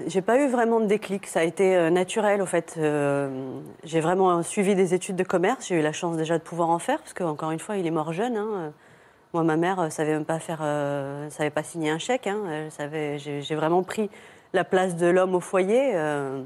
[0.07, 1.27] j'ai pas eu vraiment de déclic.
[1.27, 2.75] Ça a été euh, naturel, au fait.
[2.77, 5.67] Euh, j'ai vraiment suivi des études de commerce.
[5.67, 7.91] J'ai eu la chance déjà de pouvoir en faire, parce qu'encore une fois, il est
[7.91, 8.35] mort jeune.
[8.37, 8.73] hein.
[9.33, 12.27] Moi, ma mère ne savait même pas faire, euh, savait pas signer un chèque.
[12.27, 12.69] hein.
[13.17, 14.09] J'ai, vraiment pris
[14.53, 15.91] la place de l'homme au foyer.
[15.95, 16.43] euh.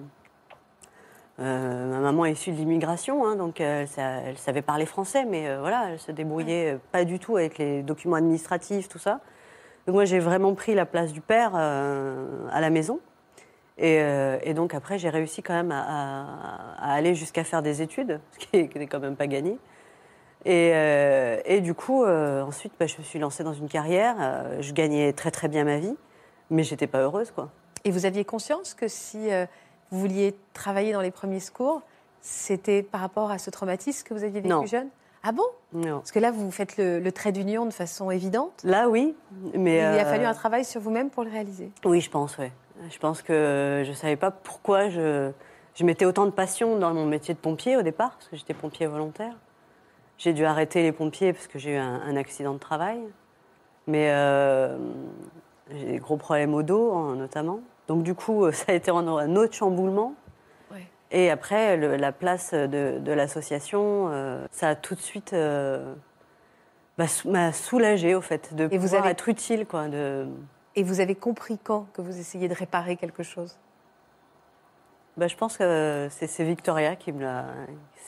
[1.40, 5.24] Euh, ma maman est issue de l'immigration, hein, donc euh, elle, elle savait parler français,
[5.24, 9.00] mais euh, voilà, elle se débrouillait euh, pas du tout avec les documents administratifs, tout
[9.00, 9.22] ça.
[9.88, 13.00] Donc moi, j'ai vraiment pris la place du père euh, à la maison.
[13.82, 17.62] Et, euh, et donc après, j'ai réussi quand même à, à- à aller jusqu'à faire
[17.62, 19.58] des études, ce qui n'est quand même pas gagné.
[20.46, 24.16] Et, euh, et du coup, euh, ensuite, bah, je me suis lancée dans une carrière.
[24.62, 25.96] je gagnais très très bien ma vie,
[26.50, 27.50] mais j'étais pas heureuse, quoi.
[27.86, 29.30] Et vous aviez conscience que si
[29.92, 31.82] vous vouliez travailler dans les premiers secours,
[32.22, 34.66] c'était par rapport à ce traumatisme que vous aviez vécu Non.
[34.66, 34.90] jeune?
[35.24, 35.44] Ah bon?
[35.74, 36.00] Non.
[36.00, 38.62] Parce que là, vous faites le, le trait d'union de façon évidente.
[38.64, 39.16] Là, oui,
[39.54, 41.72] mais Il a fallu un travail sur vous-même pour le réaliser.
[41.86, 42.48] Oui, je pense, oui.
[42.90, 45.32] Je pense que je ne savais pas pourquoi je,
[45.76, 48.54] je mettais autant de passion dans mon métier de pompier au départ, parce que j'étais
[48.54, 49.34] pompier volontaire.
[50.18, 53.00] J'ai dû arrêter les pompiers parce que j'ai eu un, un accident de travail.
[53.88, 54.78] Mais euh,
[55.72, 57.60] j'ai des gros problèmes au dos, hein, notamment.
[57.88, 60.14] Donc, du coup, ça a été un, autre chamboulement.
[60.72, 60.86] Ouais.
[61.12, 65.94] Et après, le- la place de, de l'association, euh, ça a tout de suite euh,
[66.98, 69.88] bah, m'a soulagée, au fait, de Et vous pouvoir avez- être utile, quoi.
[69.88, 70.28] De...
[70.76, 73.58] Et vous avez compris quand que vous essayez de réparer quelque chose?
[75.18, 77.46] Bah, je pense que c'est Victoria qui me l'a.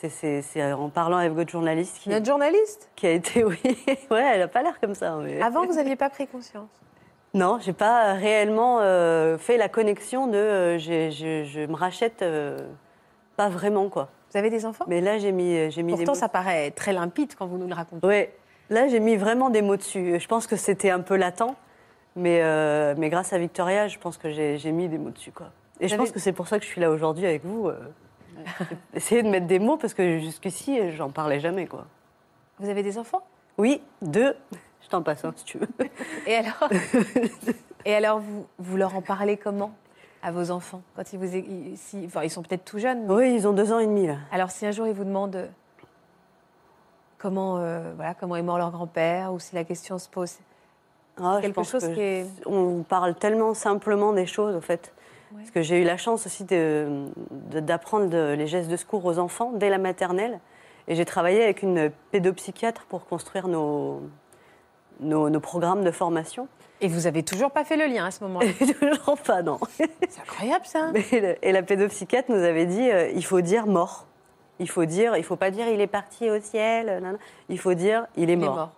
[0.08, 2.90] c'est- en parlant avec votre journaliste qui, Notre journaliste?
[2.96, 3.44] qui a été.
[3.44, 3.58] Oui,
[4.10, 5.16] ouais, elle a pas l'air comme ça.
[5.16, 6.70] mais- Avant, vous n'aviez pas pris conscience?
[7.34, 10.36] Non, j'ai pas réellement euh, fait la connexion de.
[10.36, 11.10] euh, je,
[11.44, 12.58] je me rachète euh,
[13.36, 14.08] pas vraiment, quoi.
[14.30, 14.84] Vous avez des enfants?
[14.88, 17.58] Mais là, j'ai mis, j'ai mis des Pourtant, mots- ça paraît très limpide quand vous
[17.58, 18.06] nous le racontez.
[18.06, 18.34] Ouais,
[18.70, 20.18] là j'ai mis vraiment des mots dessus.
[20.18, 21.54] Je pense que c'était un peu latent,
[22.16, 25.32] mais, euh, mais grâce à Victoria, je pense que j'ai mis des mots dessus.
[25.32, 25.46] Quoi.
[25.80, 27.68] Et je pense que c'est pour ça que je suis là aujourd'hui avec vous.
[27.68, 27.78] euh,
[28.94, 31.66] essayer de mettre des mots parce que jusqu'ici, j'en parlais jamais.
[31.66, 31.86] Quoi.
[32.58, 33.22] Vous avez des enfants?
[33.58, 34.34] Oui, deux.
[34.82, 35.68] Je t'en passe un si tu veux.
[36.26, 36.68] Et alors
[37.84, 39.72] Et alors, vous, vous leur en parlez comment
[40.22, 43.06] à vos enfants quand ils vous, ils, si- enfin, ils sont peut-être tout jeunes.
[43.06, 44.18] mais- Oui, ils ont deux ans et demi là.
[44.30, 45.46] Alors, si un jour ils vous demandent euh,
[47.18, 50.36] comment, euh, voilà, comment est mort leur grand-père, ou si la question se pose,
[51.20, 54.60] Ah, je quelque pense chose que qui est- On parle tellement simplement des choses, en
[54.60, 54.92] fait.
[55.32, 55.38] Ouais.
[55.38, 57.04] Parce que j'ai eu la chance aussi de-
[57.60, 60.40] d'apprendre de- les gestes de secours aux enfants dès la maternelle.
[60.88, 64.02] Et j'ai travaillé avec une pédopsychiatre pour construire nos,
[65.00, 66.48] nos, nos programmes de formation.
[66.80, 68.46] et vous avez toujours pas fait le lien à ce moment-là?
[68.58, 69.58] Toujours pas, non.
[69.76, 69.88] C'est
[70.20, 70.90] incroyable ça.
[71.12, 74.06] Le- et la pédopsychiatre nous avait dit euh, il faut dire mort.
[74.58, 76.86] Il faut dire, il faut pas dire il est parti au ciel.
[76.86, 77.18] nanana.
[77.48, 78.70] Il faut dire il est Il est mort.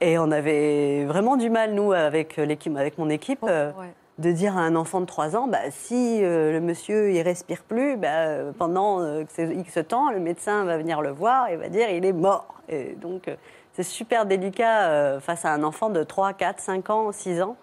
[0.00, 3.92] Et on avait vraiment du mal, nous, avec l'équipe, avec mon équipe, euh, Ouais.
[4.18, 7.62] de dire à un enfant de 3 ans, bah, si euh, le monsieur il respire
[7.62, 11.68] plus, bah, euh, pendant euh, X temps, le médecin va venir le voir et va
[11.68, 12.54] dire il est mort.
[12.68, 13.34] Et donc euh,
[13.72, 17.56] c'est super délicat euh, face à un enfant de 3, 4, 5 ans, 6 ans.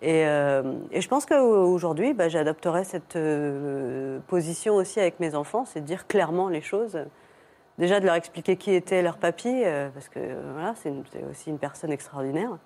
[0.00, 5.64] Et, euh, et je pense qu'aujourd'hui, bah, j'adopterai cette euh, position aussi avec mes enfants,
[5.66, 6.98] c'est de dire clairement les choses.
[7.78, 10.92] Déjà de leur expliquer qui était leur papy, euh, parce que euh, voilà, c'est
[11.30, 12.58] aussi une personne extraordinaire.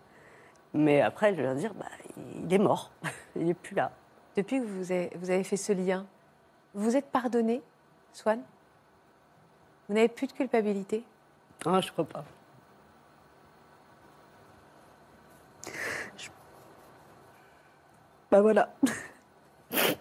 [0.72, 1.84] Mais après, de leur dire, bah,
[2.16, 2.90] il est mort,
[3.36, 3.92] il n'est plus là.
[4.36, 6.06] Depuis que vous avez, vous avez fait ce lien,
[6.72, 7.62] vous êtes pardonné,
[8.14, 8.40] Swan
[9.88, 11.04] Vous n'avez plus de culpabilité?
[11.66, 12.24] Ah, je crois pas.
[16.16, 16.30] Je-
[18.30, 18.72] Bah voilà.
[19.70, 19.94] je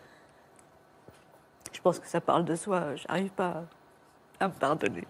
[1.84, 2.96] pense que ça parle de soi.
[2.96, 3.64] J'arrive pas à
[4.48, 5.06] me pardonner.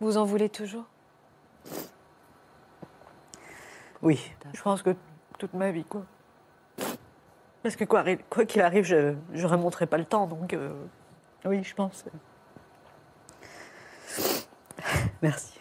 [0.00, 0.84] Vous en voulez toujours?
[4.00, 4.94] Oui, je pense que
[5.38, 6.04] toute ma vie, quoi.
[7.62, 8.04] Parce que quoi
[8.44, 10.72] qu'il arrive, je ne remonterai pas le temps, donc euh,
[11.44, 12.04] oui, je pense.
[15.22, 15.57] Merci.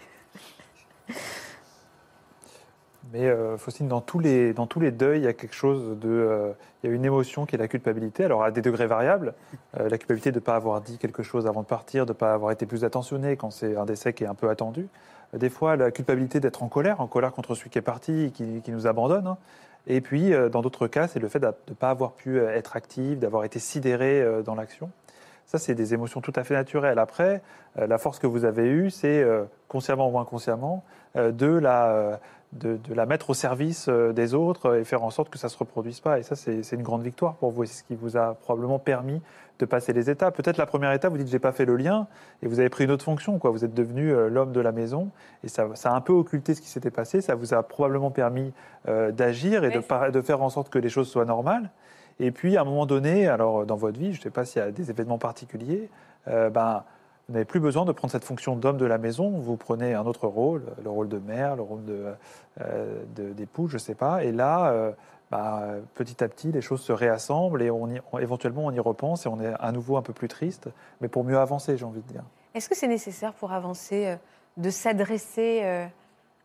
[3.14, 5.98] Mais euh, Faustine, dans tous, les, dans tous les deuils, il y a quelque chose
[6.04, 6.52] euh,
[6.84, 9.34] il y a une émotion qui est la culpabilité, alors à des degrés variables.
[9.80, 12.18] Euh, la culpabilité de ne pas avoir dit quelque chose avant de partir, de ne
[12.18, 14.88] pas avoir été plus attentionné quand c'est un décès qui est un peu attendu.
[15.34, 18.32] Des fois, la culpabilité d'être en colère, en colère contre celui qui est parti, et
[18.32, 19.28] qui, nous abandonne.
[19.28, 19.38] hein.
[19.86, 23.20] Et puis, dans d'autres cas, c'est le fait de ne pas avoir pu être active,
[23.20, 24.90] d'avoir été sidéré dans l'action.
[25.46, 27.00] Ça, c'est des émotions tout à fait naturelles.
[27.00, 27.42] Après,
[27.76, 29.26] la force que vous avez eue, c'est,
[29.68, 30.84] consciemment ou inconsciemment,
[31.16, 32.20] de, la,
[32.54, 35.48] de, de la mettre au service euh, des autres et faire en sorte que ça
[35.48, 36.18] ne se reproduise pas.
[36.20, 37.66] Et ça, c'est une grande victoire pour vous.
[37.66, 39.22] C'est ce qui vous a probablement permis
[39.60, 40.36] de passer les étapes.
[40.36, 42.08] Peut-être la première étape, vous dites, j'ai pas fait le lien,
[42.44, 43.40] et vous avez pris une autre fonction.
[43.40, 43.50] Quoi.
[43.52, 45.10] Vous êtes devenu euh, l'homme de la maison,
[45.44, 47.22] et ça, ça a un peu occulté ce qui s'était passé.
[47.22, 48.54] Ça vous a probablement permis
[48.88, 49.84] euh, d'agir et de, Oui.
[49.88, 51.70] par- de faire en sorte que les choses soient normales.
[52.20, 54.62] Et puis, à un moment donné, alors dans votre vie, je ne sais pas s'il
[54.62, 55.90] y a des événements particuliers,
[56.28, 56.84] euh, ben,
[57.28, 59.30] vous n'avez plus besoin de prendre cette fonction d'homme de la maison.
[59.30, 62.06] Vous prenez un autre rôle, le rôle de mère, le rôle de,
[62.62, 64.24] euh, de- d'époux, je ne sais pas.
[64.24, 64.92] Et là, euh,
[65.30, 65.64] bah,
[65.94, 69.30] petit à petit, les choses se réassemblent et on y- éventuellement on y repense et
[69.30, 70.70] on est à nouveau un peu plus triste,
[71.02, 72.24] mais pour mieux avancer, j'ai envie de dire.
[72.54, 74.16] Est-ce que c'est nécessaire pour avancer euh,
[74.56, 75.88] de s'adresser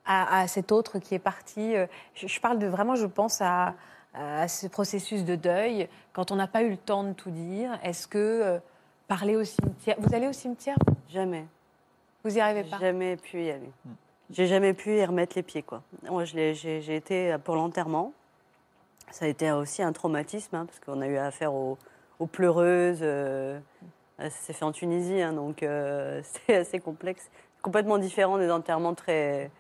[0.05, 1.75] à, cet autre qui est parti
[2.15, 3.75] je, parle de vraiment, je pense à,
[4.15, 5.89] à ce processus de deuil.
[6.13, 8.61] Quand on n'a pas eu le temps de tout dire, est-ce que
[9.17, 10.77] parler au cimetière Vous allez au cimetière?
[11.11, 11.45] Jamais.
[12.25, 12.79] Vous y arrivez pas?
[12.79, 13.71] Jamais pu y aller.
[13.85, 13.91] Hmm.
[14.31, 15.83] J'ai jamais pu y remettre les pieds, quoi.
[16.09, 18.15] Moi, j'ai été pour l'enterrement.
[19.11, 21.77] Ça a été aussi un traumatisme, hein, parce qu'on a eu affaire aux,
[22.21, 23.01] aux pleureuses.
[23.03, 23.59] euh,
[24.19, 27.29] ça s'est fait en Tunisie, hein, donc euh, c'est assez complexe.
[27.61, 29.51] Complètement différent des enterrements très,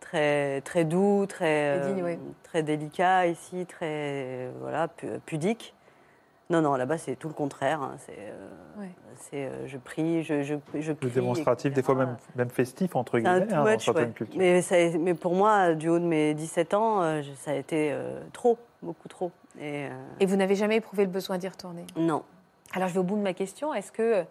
[0.00, 2.18] très, très doux, très, Très euh, oui.
[2.42, 5.72] très délicats ici, très voilà, pu- pudiques.
[6.50, 7.80] Non, non, là-bas, c'est tout le contraire.
[7.82, 8.90] hein, C'est, euh, Ouais.
[9.16, 12.96] c'est, euh, je prie, je, je, je Le crie, démonstratif, des fois même, même festif,
[12.96, 14.12] entre guillemets, hein, dans certaines ouais.
[14.12, 14.38] cultures.
[14.38, 17.54] Mais, ça a- mais pour moi, du haut de mes 17 ans, euh, ça a
[17.54, 19.30] été euh, trop, beaucoup trop.
[19.58, 19.90] Et, euh,
[20.20, 21.86] Et vous n'avez jamais éprouvé le besoin d'y retourner?
[21.96, 22.22] Non.
[22.74, 23.72] Alors je vais au bout de ma question.
[23.72, 24.22] Est-ce que euh,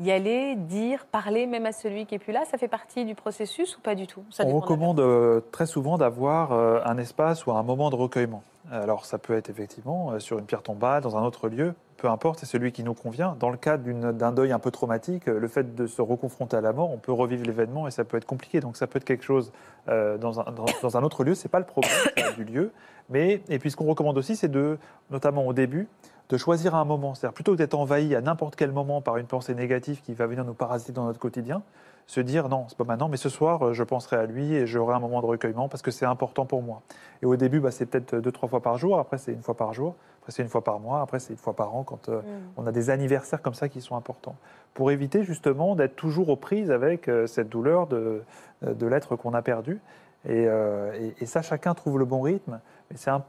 [0.00, 3.14] y aller, dire, parler même à celui qui est plus là Ça fait partie du
[3.14, 4.22] processus ou pas du tout?
[4.30, 8.42] Ça On recommande euh, très souvent d'avoir euh, un espace ou un moment de recueillement.
[8.72, 12.08] Alors ça peut être effectivement euh, sur une pierre tombale, dans un autre lieu, peu
[12.08, 13.36] importe, c'est celui qui nous convient.
[13.38, 16.72] Dans le d'une- d'un deuil un peu traumatique, le fait de se reconfronter à la
[16.72, 18.60] mort, on peut revivre l'événement et ça peut être compliqué.
[18.60, 19.52] Donc ça peut être quelque chose
[19.88, 21.90] euh, dans, un, dans- dans un autre lieu, c'est pas le problème
[22.36, 22.72] du lieu.
[23.10, 24.78] Mais, et puis ce qu'on recommande aussi, c'est de,
[25.10, 25.88] notamment au début,
[26.30, 27.14] de choisir un moment.
[27.14, 30.26] C'est-à-dire plutôt que d'être envahi à n'importe quel moment par une pensée négative qui va
[30.26, 31.62] venir nous parasiter dans notre quotidien,
[32.06, 34.66] se dire non, c'est pas maintenant, mais ce soir, euh, je penserai à lui et
[34.66, 36.82] j'aurai un moment de recueillement parce que c'est important pour moi.
[37.22, 39.54] Et au début, bah, c'est peut-être deux, trois fois par jour, après c'est une fois
[39.56, 42.08] par jour, après c'est une fois par mois, après c'est une fois par an quand
[42.08, 42.24] euh, Mm.
[42.56, 44.34] on a des anniversaires comme ça qui sont importants.
[44.74, 48.22] Pour éviter justement d'être toujours aux prises avec euh, cette douleur de,
[48.62, 49.80] de l'être qu'on a perdu.
[50.28, 52.60] Et, euh, et- et ça, chacun trouve le bon rythme.
[52.90, 53.22] Mais ça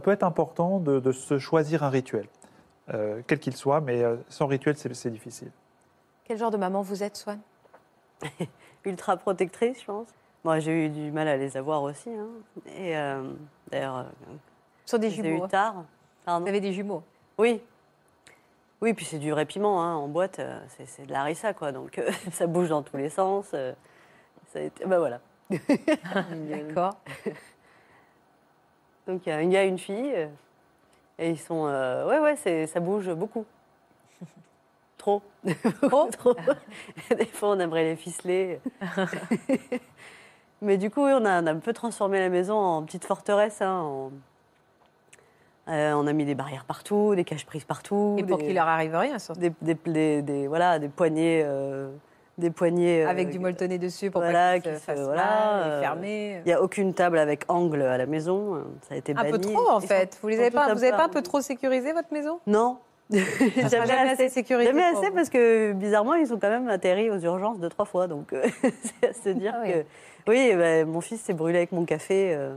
[0.00, 2.26] peut être important de, de se choisir un rituel,
[2.94, 5.50] euh, quel qu'il soit, mais euh, sans rituel, c'est difficile.
[6.24, 7.38] Quel genre de maman vous êtes, Swan?
[8.84, 10.08] Ultra protectrice, je pense.
[10.44, 12.10] Moi, j'ai eu du mal à les avoir aussi.
[12.10, 12.28] hein.
[12.76, 13.22] Et euh,
[13.70, 14.02] d'ailleurs, euh,
[14.86, 15.28] sont des jumeaux.
[15.28, 15.48] eu hein.
[15.48, 15.84] tard.
[16.24, 16.42] Pardon.
[16.44, 17.02] Vous avez des jumeaux?
[17.38, 17.60] Oui.
[18.80, 21.72] Oui, puis c'est du répiment hein, en boîte, euh, c'est- de la harissa, quoi.
[21.72, 23.50] Donc euh, ça bouge dans tous les sens.
[23.54, 23.72] euh,
[24.52, 25.20] ça a été- bah voilà.
[25.50, 26.94] D'accord.
[29.06, 30.28] Donc il y a un gars et une fille.
[31.18, 31.66] Et ils sont.
[31.66, 33.44] euh, ouais, ouais, ça bouge beaucoup.
[34.98, 35.22] Trop.
[35.82, 36.34] Trop Trop.
[37.16, 38.60] Des fois, on aimerait les ficeler.
[40.62, 43.62] Mais du coup, on a, on a un peu transformé la maison en petite forteresse.
[43.62, 44.10] hein, en-
[45.68, 48.16] euh, on a mis des barrières partout, des caches prises partout.
[48.18, 49.38] Et pour des- qu'il leur arrive rien, surtout.
[49.40, 51.42] des, des, des- des- voilà, des poignées.
[51.44, 51.90] euh,
[52.38, 55.00] des poignées euh, Avec du molletonné dessus pour voilà, pas qu'il qui se se- fasse
[55.00, 56.40] voilà, euh, fermé.
[56.44, 58.62] Il n'y a aucune table avec angle à la maison.
[58.88, 59.32] Ça a été Un banni.
[59.32, 60.18] peu trop, en Ils sont- fait.
[60.22, 62.12] Vous les ils avez sont pas, tous vous avez pas un peu- trop sécurisé votre
[62.12, 62.38] maison?
[62.46, 62.78] Non.
[63.10, 64.68] Jamais, jamais assez sécurisé.
[64.70, 68.06] Jamais assez parce que bizarrement, ils ont quand même atterri aux urgences deux, trois fois.
[68.06, 68.44] Donc, euh,
[69.00, 69.72] c'est à se dire Ah oui.
[69.72, 69.84] que.
[70.28, 72.34] Oui, bah, mon fils s'est brûlé avec mon café.
[72.34, 72.54] euh,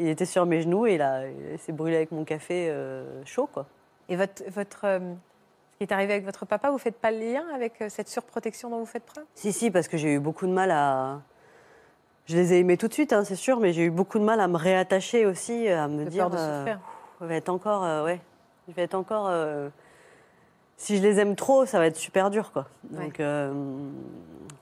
[0.00, 3.48] il était sur mes genoux et là, il s'est brûlé avec mon café euh, chaud,
[3.52, 3.66] quoi.
[4.08, 4.42] Et votre,
[5.78, 8.68] qui est arrivé avec votre papa, vous faites pas le lien avec euh, cette surprotection
[8.68, 9.24] dont vous faites preuve?
[9.34, 11.20] Si, si, parce que j'ai eu beaucoup de mal à.
[12.26, 14.24] Je les ai aimés tout de suite, hein, c'est sûr, mais j'ai eu beaucoup de
[14.24, 16.24] mal à me réattacher aussi, à me De dire.
[16.28, 16.80] peur de euh, souffrir.
[17.20, 17.84] je vais être encore.
[17.84, 18.20] euh, ouais.
[18.68, 19.28] Je vais être encore.
[19.30, 19.68] euh,
[20.76, 22.66] si je les aime trop, ça va être super dur, quoi.
[22.90, 23.20] Donc,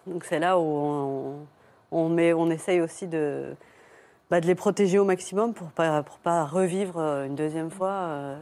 [0.06, 1.46] donc c'est là où on,
[1.90, 3.54] on, met, on essaye aussi de,
[4.30, 8.36] bah, de les protéger au maximum pour pas, pour pas revivre une deuxième fois,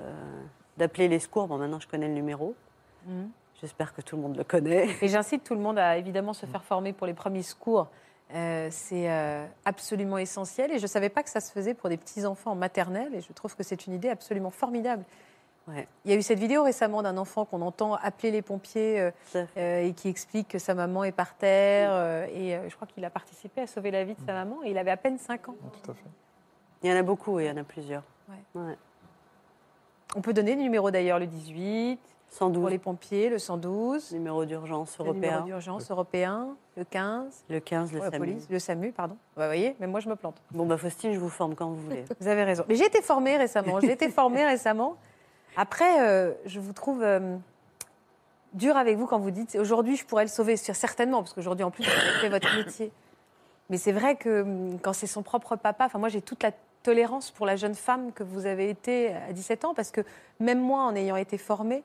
[0.76, 1.48] d'appeler les secours.
[1.48, 2.54] Bon, maintenant je connais le numéro.
[3.06, 3.30] Mhm.
[3.60, 4.88] J'espère que tout le monde le connaît.
[5.00, 7.88] Et j'incite tout le monde à évidemment se faire former pour les premiers secours.
[8.34, 11.88] Euh, c'est euh, absolument essentiel et je ne savais pas que ça se faisait pour
[11.88, 15.04] des petits-enfants en maternelle et je trouve que c'est une idée absolument formidable.
[15.66, 15.88] Ouais.
[16.04, 19.10] Il y a eu cette vidéo récemment d'un enfant qu'on entend appeler les pompiers euh,
[19.56, 22.86] euh, et qui explique que sa maman est par terre euh, et euh, je crois
[22.86, 25.18] qu'il a participé à sauver la vie de sa maman et il avait à peine
[25.18, 25.56] 5 ans.
[25.82, 26.04] Tout à fait.
[26.82, 28.02] Il y en a beaucoup, il y en a plusieurs.
[28.28, 28.60] Ouais.
[28.60, 28.76] Ouais.
[30.16, 31.98] On peut donner le numéro d'ailleurs, le 18,
[32.34, 37.44] 112, pour les pompiers, le 112, numéro d'urgence le numéro européen, d'urgence européen, le 15,
[37.48, 38.18] le 15, le la SAMU.
[38.18, 39.16] police, le SAMU, pardon.
[39.36, 40.42] Bah, vous voyez, même moi je me plante.
[40.50, 42.04] Bon, bah, Faustine, je vous forme quand vous voulez.
[42.20, 42.64] Vous avez raison.
[42.68, 43.78] Mais j'ai été formée récemment.
[43.80, 44.96] J'ai été formée récemment.
[45.56, 47.36] Après, euh, je vous trouve euh,
[48.52, 50.56] dur avec vous quand vous dites aujourd'hui je pourrais le sauver.
[50.56, 52.90] Certainement, parce qu'aujourd'hui en plus vous avez fait votre métier.
[53.70, 56.50] Mais c'est vrai que hum, quand c'est son propre papa, enfin moi j'ai toute la
[56.82, 60.02] tolérance pour la jeune femme que vous avez été à 17 ans, parce que
[60.40, 61.82] même moi, en ayant été formée,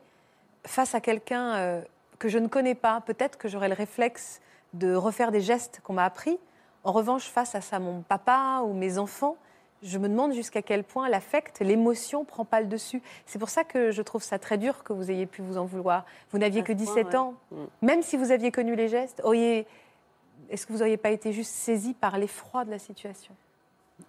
[0.66, 1.82] face à quelqu'un euh,
[2.20, 4.42] que je ne connais pas, peut-être que j'aurais le réflexe
[4.74, 6.38] de refaire des gestes qu'on m'a appris.
[6.84, 9.38] En revanche, face à ça, mon papa ou mes enfants,
[9.82, 13.02] je me demande jusqu'à quel point l'affect, l'émotion prend pas le dessus.
[13.26, 15.66] C'est pour ça que je trouve ça très dur que vous ayez pu vous en
[15.66, 16.06] vouloir.
[16.32, 17.16] Vous n'aviez que ce point, 17 ouais.
[17.16, 17.34] ans.
[17.52, 17.56] Mm.
[17.82, 19.66] Même si vous aviez connu les gestes, auriez-
[20.50, 23.34] est-ce que vous n'auriez pas été juste saisi par l'effroi de la situation?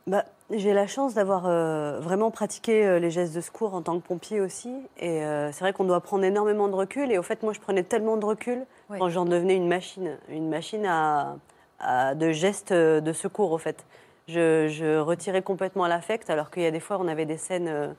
[0.06, 3.98] Bah, j'ai la chance d'avoir euh, vraiment pratiqué euh, les gestes de secours en tant
[4.00, 4.74] que pompier aussi.
[4.98, 7.10] Et euh, c'est vrai qu'on doit prendre énormément de recul.
[7.12, 8.98] Et au fait, moi, je prenais tellement de recul Oui.
[8.98, 11.36] quand j'en devenais une machine, une machine à,
[11.78, 13.84] à- de gestes de secours, au fait.
[14.28, 17.94] Je, je retirais complètement l'affect, alors qu'il y a des fois, on avait des scènes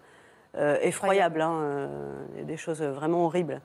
[0.58, 1.88] euh, effroyables, hein,
[2.44, 3.62] des choses vraiment horribles.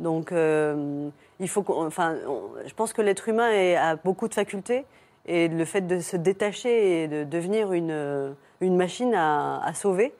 [0.00, 4.84] Donc, il faut enfin, on- je pense que l'être humain a beaucoup de facultés.
[5.26, 9.74] Et le fait de se détacher et de devenir une, euh, une machine à, à
[9.74, 10.14] sauver,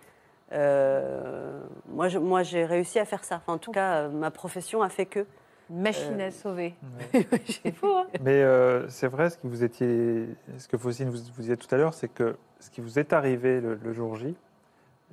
[0.52, 3.36] euh, moi, je- moi j'ai réussi à faire ça.
[3.36, 5.26] Enfin, en tout cas, euh, ma profession a fait que.
[5.68, 6.74] Une machine Euh, à sauver.
[7.12, 7.26] Ouais.
[7.46, 10.26] C'est fou, hein Mais euh, c'est vrai, ce que vous étiez,
[10.58, 13.12] ce que Faustine vous, vous disiez tout à l'heure, c'est que ce qui vous est
[13.12, 14.36] arrivé le, le jour J,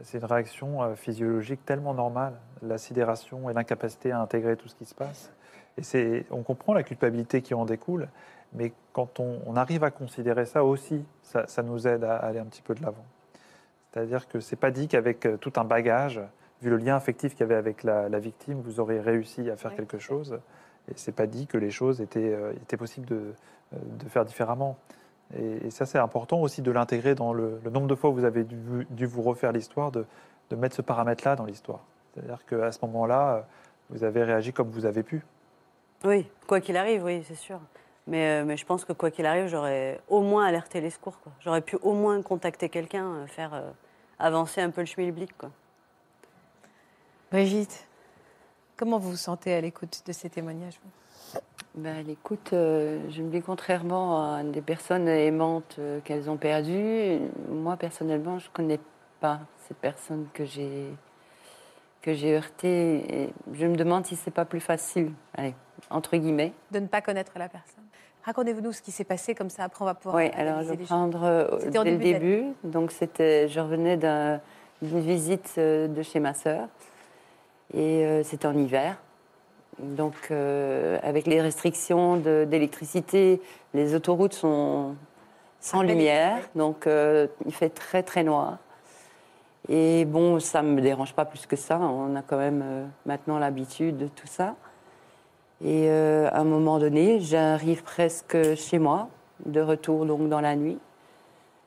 [0.03, 4.75] c'est une réaction euh, physiologique tellement normale, la sidération et l'incapacité à intégrer tout ce
[4.75, 5.31] qui se passe.
[5.79, 8.07] Et c'est, on comprend la culpabilité qui en découle,
[8.55, 12.39] mais quand on, on arrive à considérer ça aussi, ça, ça nous aide à aller
[12.39, 13.05] un petit peu de l'avant.
[13.91, 16.19] C'est-à-dire que c'est pas dit qu'avec euh, tout un bagage,
[16.61, 19.55] vu le lien affectif qu'il y avait avec la, la victime, vous aurez réussi à
[19.55, 19.77] faire Oui.
[19.77, 20.39] quelque chose.
[20.89, 23.15] Et c'est pas dit que les choses étaient, euh, étaient possibles de,
[23.73, 24.77] euh, de faire différemment.
[25.37, 28.13] Et, et ça, c'est important aussi de l'intégrer dans le, le nombre de fois où
[28.13, 28.57] vous avez dû,
[28.89, 30.05] dû vous refaire l'histoire, de,
[30.49, 31.79] de mettre ce paramètre-là dans l'histoire.
[32.13, 33.47] C'est-à-dire qu'à ce moment-là,
[33.89, 35.23] vous avez réagi comme vous avez pu.
[36.03, 37.59] Oui, quoi qu'il arrive, oui, c'est sûr.
[38.07, 41.19] Mais, euh, mais je pense que quoi qu'il arrive, j'aurais au moins alerté les secours.
[41.19, 41.31] quoi.
[41.39, 43.71] J'aurais pu au moins contacter quelqu'un, euh, faire euh,
[44.19, 45.37] avancer un peu le schmilblick.
[45.37, 45.51] Quoi.
[47.31, 47.87] Brigitte,
[48.77, 51.39] comment vous vous sentez à l'écoute de ces témoignages vous?
[51.75, 57.19] Ben, écoute, euh, je me dis contrairement à des personnes aimantes euh, qu'elles ont perdues,
[57.49, 58.79] moi personnellement, je ne connais
[59.19, 60.93] pas cette personne que j'ai
[62.03, 63.23] que j'ai heurtée.
[63.23, 65.55] Et je me demande si c'est pas plus facile, allez,
[65.89, 66.53] entre guillemets.
[66.69, 67.83] De ne pas connaître la personne.
[68.23, 70.15] Racontez-vous ce qui s'est passé, comme ça après on va pouvoir.
[70.23, 71.97] Oui, alors je vais prendre euh, dès le début d'année.
[72.13, 72.43] début.
[72.63, 74.39] Donc c'était, je revenais d'un-
[74.81, 76.67] d'une visite euh, de chez ma sœur
[77.73, 78.97] et euh, c'était en hiver.
[79.79, 83.41] Donc euh, avec les restrictions d'électricité,
[83.73, 84.95] les autoroutes sont
[85.59, 86.85] sans lumière, donc
[87.45, 88.57] il fait très très noir.
[89.69, 91.79] Et bon, ça me dérange pas plus que ça.
[91.79, 94.55] On a quand même euh, maintenant l'habitude de tout ça.
[95.63, 99.07] Et euh, à un moment donné, j'arrive presque chez moi,
[99.45, 100.79] de retour donc dans la nuit.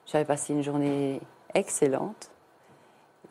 [0.05, 1.21] J'avais passé une journée
[1.55, 2.31] excellente.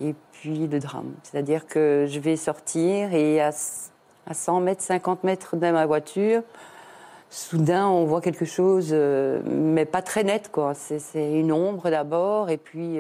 [0.01, 1.13] Et puis le drame.
[1.23, 3.51] C'est-à-dire que je vais sortir et à,
[4.27, 6.41] à 100 mètres, 50 mètres de ma voiture,
[7.29, 10.51] soudain on voit quelque chose, euh, mais pas très net.
[10.51, 10.73] quoi.
[10.73, 12.99] C'est une ombre d'abord et puis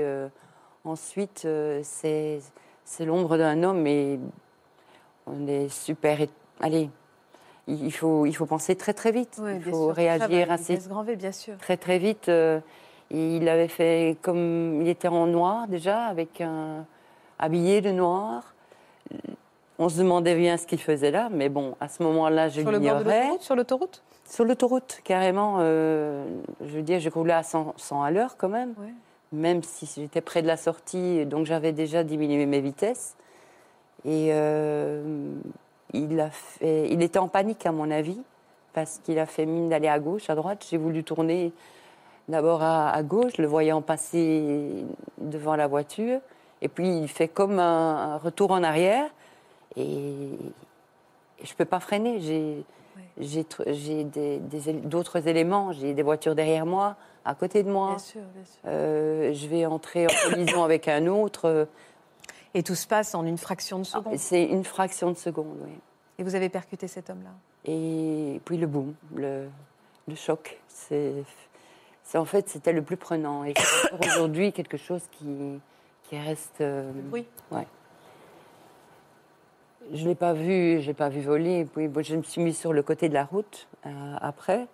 [0.85, 2.41] ensuite euh, c'est
[3.05, 4.19] l'ombre d'un homme et
[5.27, 6.19] on est super...
[6.61, 6.89] Allez,
[7.67, 9.37] il faut, il faut penser très très vite.
[9.41, 11.57] Oui, il faut sûr, réagir assez grand V, bien sûr.
[11.57, 12.29] très très vite.
[12.29, 12.59] euh,
[13.11, 16.85] il avait fait comme il était en noir déjà, avec un
[17.39, 18.53] habillé de noir.
[19.77, 23.29] On se demandait bien ce qu'il faisait là, mais bon, à ce moment-là, je l'ignorais.
[23.41, 24.03] Sur l'autoroute?
[24.23, 25.57] Sur l'autoroute, carrément.
[25.59, 26.25] euh,
[26.61, 28.93] je veux dire, j'ai roulé à 100, 100 à l'heure quand même, Ouais.
[29.35, 33.15] Même si j'étais près de la sortie, donc j'avais déjà diminué mes vitesses.
[34.05, 35.29] Et euh,
[35.93, 38.19] il, a fait, il était en panique, à mon avis,
[38.73, 40.65] parce qu'il a fait mine d'aller à gauche, à droite.
[40.69, 41.53] J'ai voulu tourner
[42.27, 44.85] d'abord à, à gauche, le voyant passer
[45.17, 46.19] devant la voiture.
[46.61, 49.09] Et puis il fait comme un, un retour en arrière.
[49.75, 52.19] Et, et je ne peux pas freiner.
[53.17, 54.05] J'ai
[54.83, 55.71] d'autres éléments.
[55.73, 56.95] J'ai des voitures derrière moi,
[57.25, 57.89] à côté de moi.
[57.89, 58.59] Bien sûr, bien sûr.
[58.67, 61.67] Euh, je vais entrer en collision avec un autre.
[62.53, 64.17] Et tout se passe en une fraction de seconde.
[64.17, 65.73] C'est une fraction de seconde, oui.
[66.17, 67.31] Et vous avez percuté cet homme-là?
[67.65, 69.47] Et puis le boom, le,
[70.07, 70.57] le choc.
[70.69, 71.13] C'est,
[72.13, 73.43] en fait, c'était le plus prenant.
[73.43, 73.53] Et
[74.05, 75.59] aujourd'hui quelque chose qui,
[76.03, 76.61] qui reste.
[76.61, 77.25] euh, Le bruit?
[77.51, 77.67] Ouais.
[79.93, 81.59] Je l'ai pas vu, je l'ai pas vu voler.
[81.59, 84.67] Et puis bon, je me suis mis sur le côté de la route euh, après.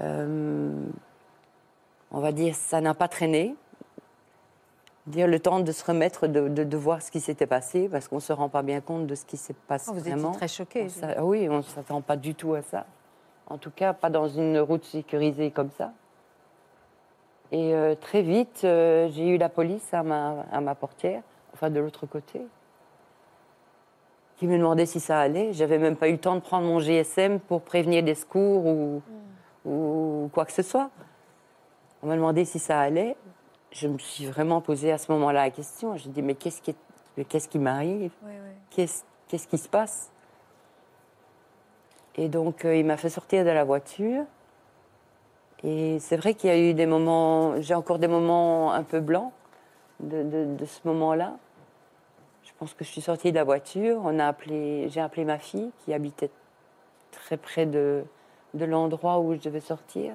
[0.00, 0.72] Euh,
[2.10, 3.54] on va dire, ça n'a pas traîné.
[5.06, 8.08] Dire le temps de se remettre, de, de- de voir ce qui s'était passé, parce
[8.08, 10.32] qu'on se rend pas bien compte de ce qui s'est passé Oh, Vous étiez vraiment.
[10.32, 10.84] très choquée.
[10.84, 12.84] On s'a- oui, on ne s'attend pas du tout à ça.
[13.48, 15.92] En tout cas, pas dans une route sécurisée comme ça.
[17.52, 21.22] Et euh, très vite, euh, j'ai eu la police à ma, à ma portière,
[21.54, 22.42] enfin de l'autre côté,
[24.36, 25.54] qui me demandait si ça allait.
[25.54, 29.02] J'avais même pas eu le temps de prendre mon GSM pour prévenir des secours ou,
[29.64, 30.90] ou quoi que ce soit.
[32.02, 33.16] On m'a demandé si ça allait.
[33.72, 35.96] Je me suis vraiment posé à ce moment-là la question.
[35.96, 36.74] J'ai dit, mais qu'est-ce qui,
[37.28, 38.12] qu'est-ce qui m'arrive?
[38.22, 38.56] Ouais, ouais.
[38.70, 40.10] qu'est-ce qu'est-ce qui se passe?
[42.16, 44.24] Et donc, euh, il m'a fait sortir de la voiture.
[45.64, 49.00] Et c'est vrai qu'il y a eu des moments, j'ai encore des moments un peu
[49.00, 49.32] blancs
[50.00, 51.36] de, de- de ce moment-là.
[52.44, 54.00] Je pense que je suis sortie de la voiture.
[54.04, 56.30] On a appelé, j'ai appelé ma fille qui habitait
[57.10, 58.04] très près de,
[58.54, 60.14] de l'endroit où je devais sortir.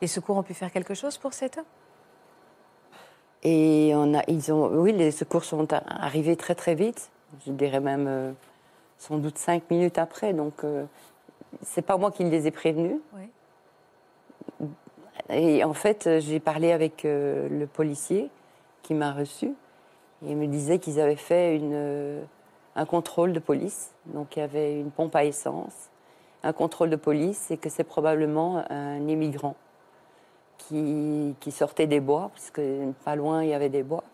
[0.00, 1.64] Les secours ont pu faire quelque chose pour cet homme
[3.42, 7.10] Et on a, ils ont, oui, les secours sont arrivés très très vite.
[7.46, 8.32] Je dirais même euh,
[8.98, 10.32] sans doute cinq minutes après.
[10.32, 10.84] Donc, euh,
[11.62, 12.98] c'est pas moi qui les ai prévenus.
[13.14, 14.68] Oui.
[15.28, 18.30] Et en fait, j'ai parlé avec euh, le policier
[18.82, 19.46] qui m'a reçu.
[20.24, 22.20] Et il me disait qu'ils avaient fait une,
[22.76, 23.92] un contrôle de police.
[24.06, 25.90] Donc, il y avait une pompe à essence,
[26.42, 29.56] un contrôle de police, et que c'est probablement un immigrant
[30.58, 32.60] qui, qui sortaient des bois, puisque
[33.04, 34.04] pas loin il y avait des bois,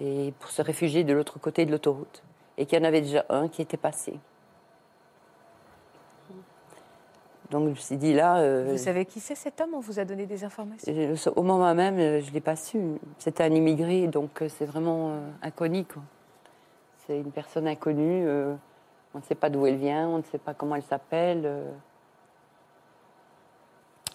[0.00, 2.22] et pour se réfugier de l'autre côté de l'autoroute.
[2.58, 4.18] Et qu'il y en avait déjà un qui était passé.
[7.50, 8.38] Donc je me suis dit là.
[8.38, 9.74] Euh, vous savez qui c'est cet homme?
[9.74, 12.56] On vous a donné des informations euh, Au moment même, euh, je ne l'ai pas
[12.56, 12.80] su.
[13.18, 15.84] C'était un immigré, donc c'est vraiment inconnu.
[17.06, 18.28] C'est une personne inconnue.
[19.14, 21.48] On ne sait pas d'où elle vient, on ne sait pas comment elle s'appelle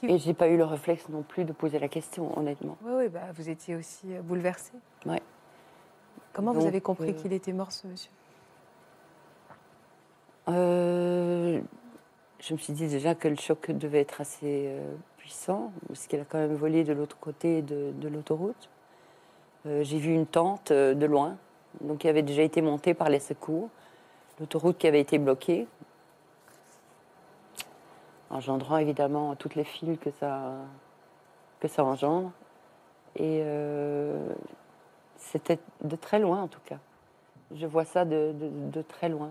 [0.04, 0.08] euh.
[0.08, 2.78] Et j'ai pas eu le réflexe non plus de poser la question, honnêtement.
[2.84, 4.74] Oui, oui, bah, vous étiez aussi euh, bouleversée.
[5.06, 5.22] Ouais.
[6.34, 8.12] Comment vous avez compris euh, qu'il était mort, ce monsieur?
[10.48, 11.60] Euh,
[12.40, 16.20] je me suis dit déjà que le choc devait être assez euh, puissant, parce qu'il
[16.20, 18.70] a quand même volé de l'autre côté de, de l'autoroute.
[19.64, 21.38] J'ai vu une tente de loin,
[21.82, 23.70] donc qui avait déjà été montée par les secours.
[24.40, 25.68] L'autoroute qui avait été bloquée,
[28.32, 30.54] engendrant évidemment toutes les files que ça,
[31.60, 32.32] que ça engendre.
[33.16, 34.30] Et euh,
[35.18, 36.80] c'était de très loin en tout cas.
[37.54, 39.30] Je vois ça de- de- de très loin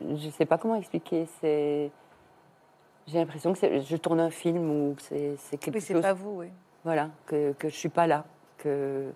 [0.00, 1.26] je ne sais pas comment expliquer.
[1.40, 1.90] C'est,
[3.06, 5.94] j'ai l'impression que c'est- je tourne un film ou que c'est, c'est quelque Oui, c'est
[5.94, 6.02] chose.
[6.02, 6.48] pas vous, oui.
[6.84, 8.24] Voilà, que que je suis pas là,
[8.58, 9.10] que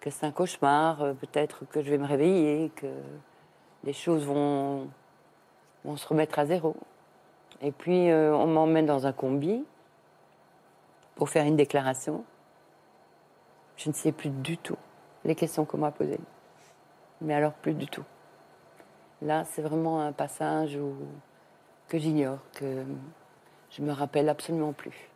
[0.00, 1.02] que c'est un cauchemar.
[1.02, 2.86] euh, Peut-être que je vais me réveiller, que
[3.84, 4.88] les choses vont
[5.86, 6.76] vont se remettre à zéro.
[7.62, 9.64] Et puis euh, on m'emmène dans un combi
[11.14, 12.24] pour faire une déclaration.
[13.76, 14.76] Je ne sais plus du tout
[15.24, 16.20] les questions qu'on m'a posées.
[17.20, 18.04] Mais alors plus du tout.
[19.22, 20.78] Là, c'est vraiment un passage
[21.88, 22.84] que j'ignore, que
[23.70, 25.10] je me rappelle absolument plus.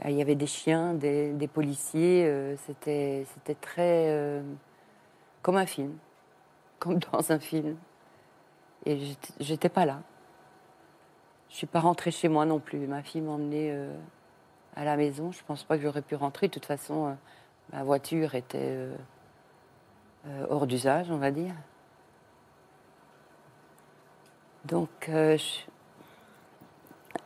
[0.00, 4.42] Ah, Il y avait des chiens, des, policiers, euh, c'était, c'était très euh,
[5.42, 5.96] comme un film,
[6.78, 7.76] comme dans un film.
[8.84, 8.98] Et
[9.38, 10.00] j'étais, pas là.
[11.50, 12.86] Je suis pas rentrée chez moi non plus.
[12.86, 13.94] Ma fille m'a emmenée euh,
[14.74, 15.30] à la maison.
[15.32, 16.48] Je pense pas que j'aurais pu rentrer.
[16.48, 17.12] De toute façon, euh,
[17.72, 18.58] ma voiture était
[20.26, 21.54] euh, hors d'usage, on va dire.
[24.64, 25.60] Donc, je-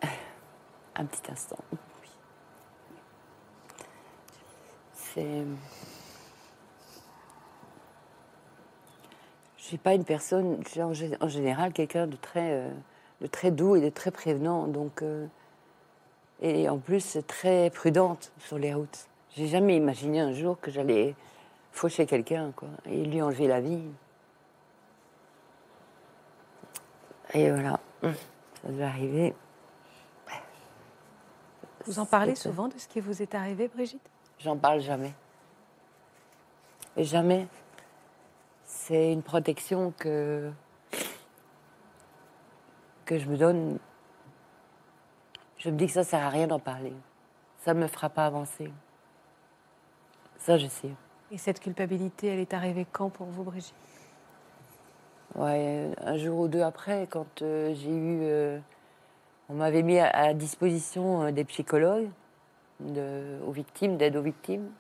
[0.97, 1.59] un petit instant.
[4.93, 5.45] C'est.
[9.67, 12.71] Je suis pas une personne, je suis en, gé- en général quelqu'un de très, euh,
[13.21, 14.69] de très doux et de très prévenant.
[14.69, 15.27] Donc, euh,
[16.41, 19.09] et en plus très prudente sur les routes.
[19.37, 21.17] J'ai jamais imaginé un jour que j'allais
[21.73, 23.83] faucher quelqu'un, quoi, et lui enlever la vie.
[27.35, 29.35] Et voilà, ça devait arriver.
[31.87, 34.09] Vous en parlez souvent de ce qui vous est arrivé, Brigitte?
[34.39, 35.13] J'en parle jamais.
[36.97, 37.49] Et jamais.
[38.87, 40.49] C'est une protection que
[43.05, 43.81] que je me donne.
[45.59, 46.93] Je me dis que ça sert à rien d'en parler.
[47.65, 48.73] Ça ne me fera pas avancer.
[50.39, 50.93] Ça, je sais.
[51.33, 53.75] Et cette culpabilité, elle est arrivée quand pour vous, Brigitte?
[55.35, 58.21] Ouais, un jour ou deux après, quand euh, j'ai eu.
[58.23, 58.61] euh,
[59.49, 62.11] on m'avait mis à, à disposition euh, des psychologues
[62.79, 64.71] de- aux victimes, d'aide aux victimes.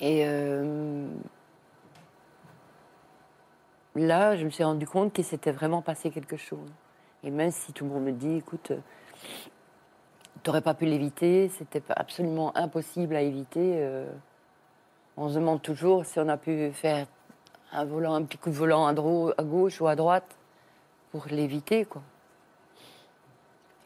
[0.00, 1.06] Et euh,
[3.94, 6.70] là, je me suis rendu compte qu'il s'était vraiment passé quelque chose.
[7.22, 8.72] Et même si tout le monde me dit, écoute,
[10.42, 13.74] tu n'aurais pas pu l'éviter, c'était absolument impossible à éviter.
[13.76, 14.10] euh,
[15.16, 17.06] on se demande toujours si on a pu faire
[17.72, 20.36] un volant, un petit coup de volant à, gauche ou à droite
[21.12, 22.02] pour l'éviter, quoi.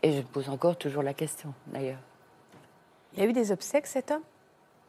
[0.02, 1.98] Et je pose encore toujours la question, d'ailleurs.
[3.14, 4.22] Il y a eu des obsèques, cet homme?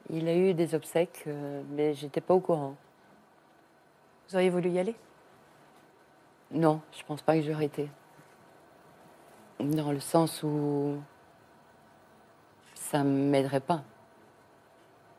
[0.10, 2.76] Il a eu des obsèques, euh, mais j'étais pas au courant.
[4.28, 4.96] Vous auriez voulu y aller?
[6.52, 7.90] Non, je pense pas que j'aurais été.
[9.60, 11.02] Dans le sens où
[12.76, 13.84] ça m'aiderait pas.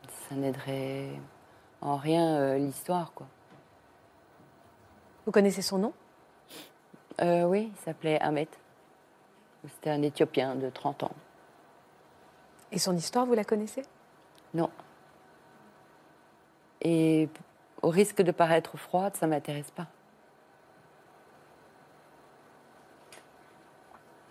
[0.07, 1.09] Ça n'aiderait
[1.81, 3.27] en rien euh, l'histoire, quoi.
[5.25, 5.93] Vous connaissez son nom?
[7.21, 8.47] Euh, oui, il s'appelait Ahmed.
[9.67, 11.15] C'était un Éthiopien de 30 ans.
[12.71, 13.83] Et son histoire, vous la connaissez?
[14.57, 14.69] Non.
[16.81, 17.29] Et
[17.81, 19.87] au risque de paraître froide, ça m'intéresse pas.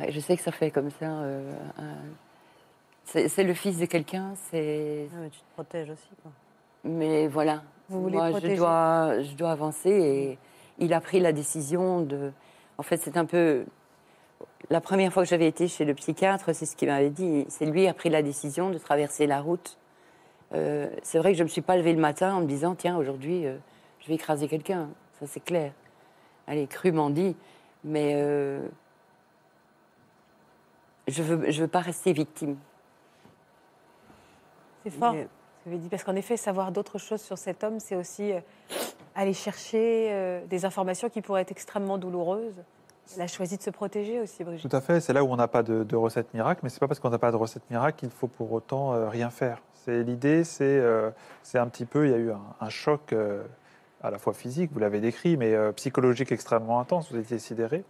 [0.00, 1.06] Ouais, je sais que ça fait comme ça.
[1.06, 2.08] euh, un-
[3.04, 5.08] C'est le fils de quelqu'un, c'est.
[5.14, 6.08] Ah, mais tu te protèges aussi.
[6.22, 6.32] Quoi.
[6.84, 7.62] Mais voilà.
[7.88, 10.38] Vous voulez Moi, je dois, je dois avancer et
[10.78, 12.32] il a pris la décision de.
[12.78, 13.64] En fait, c'est un peu.
[14.70, 17.46] La première fois que j'avais été chez le psychiatre, c'est ce qu'il m'avait dit.
[17.48, 19.78] C'est lui qui a pris la décision de traverser la route.
[20.54, 22.74] Euh, c'est vrai que je ne me suis pas levée le matin en me disant
[22.74, 23.56] tiens, aujourd'hui, euh,
[24.00, 24.88] je vais écraser quelqu'un.
[25.18, 25.72] Ça, c'est clair.
[26.46, 27.36] Allez, crûment dit.
[27.84, 28.66] Mais euh,
[31.08, 32.56] je ne veux, je veux pas rester victime.
[34.84, 35.12] C'est fort.
[35.14, 37.80] Mais- ce que vous avez dit, parce qu'en effet, savoir d'autres choses sur cet homme,
[37.80, 38.30] c'est aussi
[39.16, 42.62] aller chercher des informations qui pourraient être extrêmement douloureuses.
[43.16, 44.70] Elle a choisi de se protéger aussi, Brigitte.
[44.70, 46.78] Tout à fait, c'est là où on n'a pas de, de recette miracle, mais c'est
[46.78, 49.60] pas parce qu'on n'a pas de recette miracle qu'il faut pour autant rien faire.
[49.86, 51.10] C'est l'idée, c'est euh,
[51.44, 53.44] c'est un petit peu, il y a eu un, un choc euh,
[54.02, 57.12] à la fois physique, vous l'avez décrit, mais euh, psychologique extrêmement intense.
[57.12, 57.84] Vous étiez sidéré.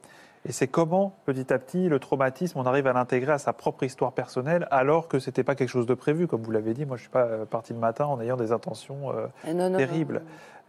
[0.49, 3.83] Et c'est comment, petit à petit, le traumatisme, on arrive à l'intégrer à sa propre
[3.83, 6.87] histoire personnelle, alors que c'était pas quelque chose de prévu, comme vous l'avez dit.
[6.87, 10.23] Moi, je suis pas parti le matin en ayant des intentions euh, non, non, terribles.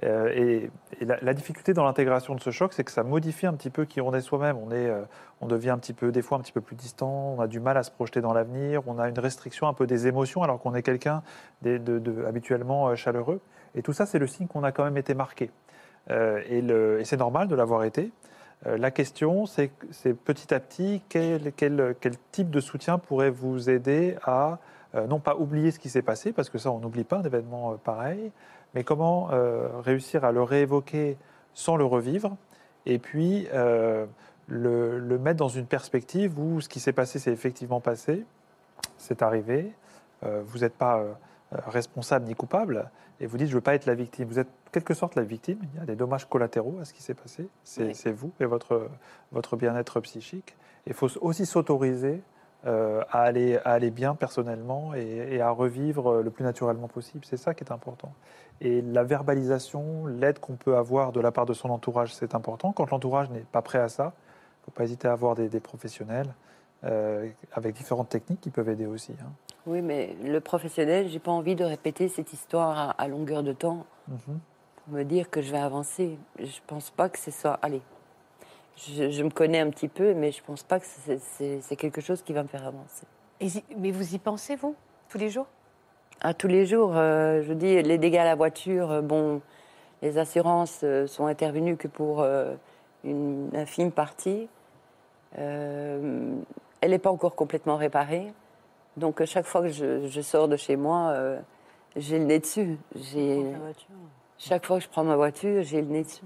[0.04, 0.70] Euh, et
[1.02, 4.00] la, difficulté dans l'intégration de ce choc, c'est que ça modifie un petit peu qui
[4.00, 4.58] on est soi-même.
[4.58, 5.04] On, euh,
[5.42, 7.60] on devient un petit peu, des fois, un petit peu plus distant, on a du
[7.60, 10.60] mal à se projeter dans l'avenir, on a une restriction un peu des émotions, alors
[10.60, 11.24] qu'on est quelqu'un
[12.28, 13.42] habituellement euh, chaleureux.
[13.74, 15.52] Et tout ça, c'est le signe qu'on a quand même été marqué.
[16.10, 16.64] Et
[17.04, 18.14] c'est normal de l'avoir été.
[18.66, 19.70] La question, c'est
[20.24, 21.52] petit à petit, quel,
[22.32, 24.58] type de soutien pourrait vous aider à
[25.10, 27.76] non pas oublier ce qui s'est passé, parce que ça, on n'oublie pas un événement
[27.76, 28.32] pareil,
[28.78, 31.18] mais comment euh, réussir à le réévoquer
[31.56, 32.38] sans le revivre,
[32.86, 34.06] et puis euh,
[34.46, 38.24] le, le mettre dans une perspective où ce qui s'est passé s'est effectivement passé,
[39.00, 39.74] c'est arrivé,
[40.24, 41.04] euh, vous n'êtes pas
[41.52, 44.28] responsable ni coupable, et vous dites je ne veux pas être la victime.
[44.28, 46.94] Vous êtes en quelque sorte la victime, il y a des dommages collatéraux à ce
[46.94, 47.96] qui s'est passé, c'est Oui.
[47.96, 48.90] c'est vous et votre,
[49.32, 50.56] votre bien-être psychique.
[50.86, 52.22] Il faut aussi s'autoriser
[52.66, 57.24] euh, à, aller, à aller bien personnellement et, et à revivre le plus naturellement possible.
[57.24, 58.14] C'est ça qui est important.
[58.62, 62.72] Et la verbalisation, l'aide qu'on peut avoir de la part de son entourage, c'est important.
[62.72, 65.48] Quand l'entourage n'est pas prêt à ça, il ne faut pas hésiter à avoir des,
[65.50, 66.34] des professionnels
[66.84, 69.14] euh, avec différentes techniques qui peuvent aider aussi.
[69.22, 69.32] hein.
[69.66, 73.54] Oui, mais le professionnel, j'ai pas envie de répéter cette histoire à, à longueur de
[73.54, 74.40] temps Mhm.
[74.86, 76.18] pour me dire que je vais avancer.
[76.40, 77.60] Je pense pas que c'est ça.
[77.62, 77.82] Allez,
[78.78, 82.22] je, je me connais un petit peu, mais je pense pas que c'est- quelque chose
[82.22, 83.06] qui va me faire avancer.
[83.42, 83.48] Et
[83.78, 84.76] mais vous y pensez, vous,
[85.10, 85.48] tous les jours?
[86.22, 88.92] À tous les jours, euh, je dis les dégâts à la voiture.
[88.92, 89.40] euh, bon,
[90.02, 92.26] les assurances euh, sont intervenues que pour
[93.04, 94.48] une infime partie.
[95.36, 96.42] Elle
[96.84, 98.34] n'est pas encore complètement réparée.
[98.96, 101.16] Donc, chaque fois que je, je sors de chez moi,
[101.96, 102.78] j'ai le nez dessus.
[104.40, 106.24] Chaque fois que je prends ma voiture, j'ai le nez dessus.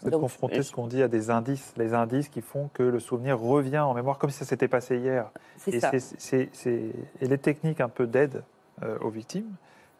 [0.00, 2.68] Vous êtes Donc, confronté, je- ce qu'on dit, à des indices, les indices qui font
[2.74, 5.30] que le souvenir revient en mémoire comme si ça s'était passé hier.
[5.56, 5.90] C'est Et, ça.
[6.34, 8.42] et les techniques un peu d'aide
[8.82, 9.50] euh, aux victimes,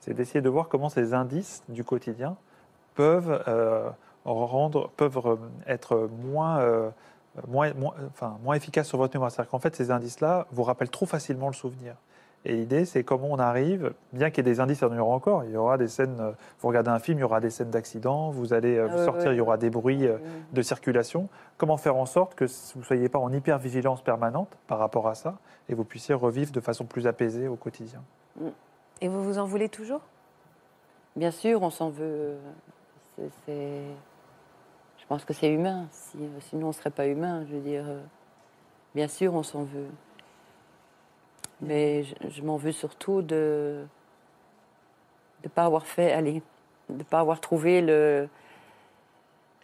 [0.01, 2.37] c'est d'essayer de voir comment ces indices du quotidien
[2.95, 3.89] peuvent, euh,
[4.25, 5.37] rendre, peuvent euh,
[5.67, 6.91] être moins, euh,
[7.49, 9.31] moins, moins, enfin, moins efficaces sur votre mémoire.
[9.31, 11.95] C'est-à-dire qu'en fait, ces indices-là vous rappellent trop facilement le souvenir.
[12.49, 14.99] Et l'idée, c'est comment on arrive, bien qu'il y ait des indices, il y en
[14.99, 15.43] aura encore.
[15.43, 16.31] Il y aura des scènes, euh,
[16.61, 19.27] vous regardez un film, il y aura des scènes d'accident, vous allez euh, Ah sortir,
[19.31, 19.35] ouais.
[19.35, 20.19] il y aura des bruits euh,
[20.53, 21.29] de circulation.
[21.59, 25.17] Comment faire en sorte que vous ne soyez pas en hypervigilance permanente par rapport à
[25.17, 25.35] ça
[25.69, 28.01] et vous puissiez revivre de façon plus apaisée au quotidien?
[29.01, 30.03] Et vous vous en voulez toujours?
[31.17, 32.37] Bien sûr, on s'en veut.
[33.17, 33.83] C'est- c'est-
[34.99, 35.87] Je pense que c'est humain.
[35.91, 37.45] Si- sinon, on ne serait pas humain.
[37.49, 37.85] Je veux dire,
[38.95, 39.89] bien sûr, on s'en veut.
[41.61, 43.85] Mais je, je m'en veux surtout de
[45.45, 46.43] ne pas avoir fait, allez,
[46.89, 48.29] de ne pas avoir trouvé le,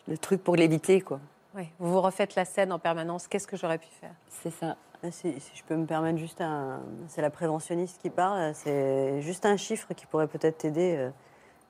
[0.08, 1.20] le truc pour l'éviter, quoi.
[1.54, 1.68] Oui.
[1.78, 3.28] Vous vous refaites la scène en permanence.
[3.28, 4.12] Qu'est-ce que j'aurais pu faire?
[4.28, 4.76] C'est ça.
[5.04, 6.80] Ah, Si, si je peux me permettre juste un...
[7.08, 8.54] C'est la préventionniste qui parle.
[8.54, 10.94] C'est juste un chiffre qui pourrait peut-être t'aider.
[10.96, 11.10] euh,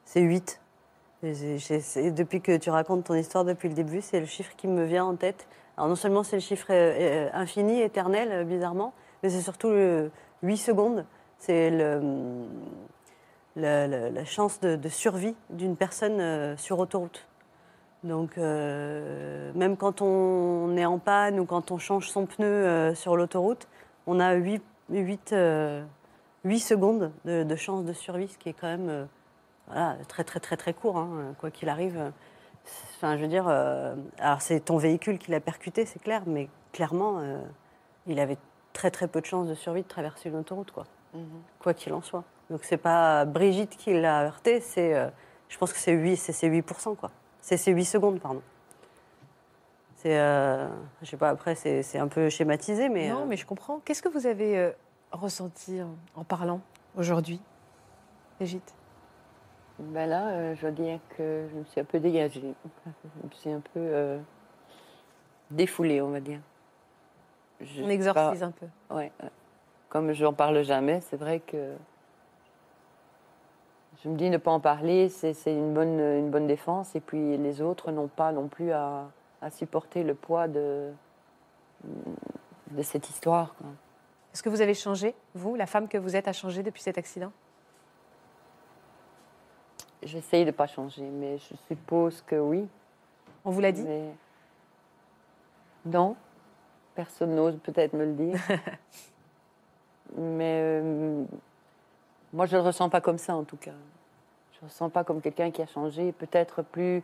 [0.05, 0.61] C'est 8.
[1.25, 4.27] Et j'ai- j'ai- c'est- depuis que tu racontes ton histoire depuis le début, c'est le
[4.27, 5.47] chiffre qui me vient en tête.
[5.77, 8.93] Alors non seulement c'est le chiffre euh, euh, infini, éternel, bizarrement,
[9.23, 10.11] mais c'est surtout le
[10.43, 11.05] 8 secondes.
[11.39, 11.71] C'est
[13.57, 17.27] la, chance de, survie d'une personne euh, sur autoroute.
[18.05, 22.95] Donc, euh, même quand on est en panne ou quand on change son pneu euh,
[22.95, 23.69] sur l'autoroute,
[24.07, 24.63] on a 8,
[26.59, 29.07] secondes de, chance de survie, ce qui est quand même
[30.09, 32.13] très, très, très, très court, hein, quoi qu'il arrive.
[32.97, 37.21] Enfin, je veux dire, alors c'est ton véhicule qui l'a percuté, c'est clair, mais clairement,
[38.09, 38.39] il avait
[38.73, 40.85] très, très peu de chances de survie de traverser une autoroute, quoi,
[41.59, 42.25] quoi qu'il en soit.
[42.51, 45.09] Donc, c'est pas Brigitte qui l'a heurté, c'est, euh,
[45.49, 47.11] je pense que c'est 8, c'est, c'est 8%, quoi.
[47.41, 48.43] C'est c'est 8 secondes, pardon.
[49.97, 50.69] C'est, euh,
[51.03, 53.09] je sais pas, après, c'est c'est un peu schématisé, mais.
[53.11, 53.81] Non, euh, mais je comprends.
[53.85, 54.71] Qu'est-ce que vous avez euh,
[55.13, 55.81] ressenti
[56.17, 56.61] en, parlant
[56.97, 57.41] aujourd'hui,
[58.39, 58.75] Brigitte?
[59.79, 62.55] Ben là, euh, je dois dire que je me suis un peu dégagée.
[62.85, 64.19] Je me suis un peu euh,
[65.51, 66.41] défoulée, on va dire.
[67.63, 68.67] Je On exorcise pas- un peu.
[68.91, 69.13] Ouais.
[69.89, 71.75] Comme je n'en parle jamais, c'est vrai que
[74.03, 76.95] je me dis ne pas en parler, c'est une bonne, une bonne défense.
[76.97, 79.11] Et puis les autres n'ont pas non plus à,
[79.41, 80.91] à supporter le poids de,
[82.71, 83.55] de cette histoire.
[84.33, 86.97] Est-ce que vous avez changé, vous, la femme que vous êtes, a changé depuis cet
[86.99, 87.31] accident?
[90.03, 92.67] J'essaye de pas changer, mais je suppose que oui.
[93.45, 93.85] On vous l'a dit?
[93.85, 94.15] Mais
[95.85, 96.17] non,
[96.95, 98.39] personne n'ose peut-être me le dire.
[100.17, 101.25] mais euh,
[102.33, 103.73] moi, je ne le ressens pas comme ça, en tout cas.
[104.53, 107.03] Je ne le ressens pas comme quelqu'un qui a changé, peut-être plus,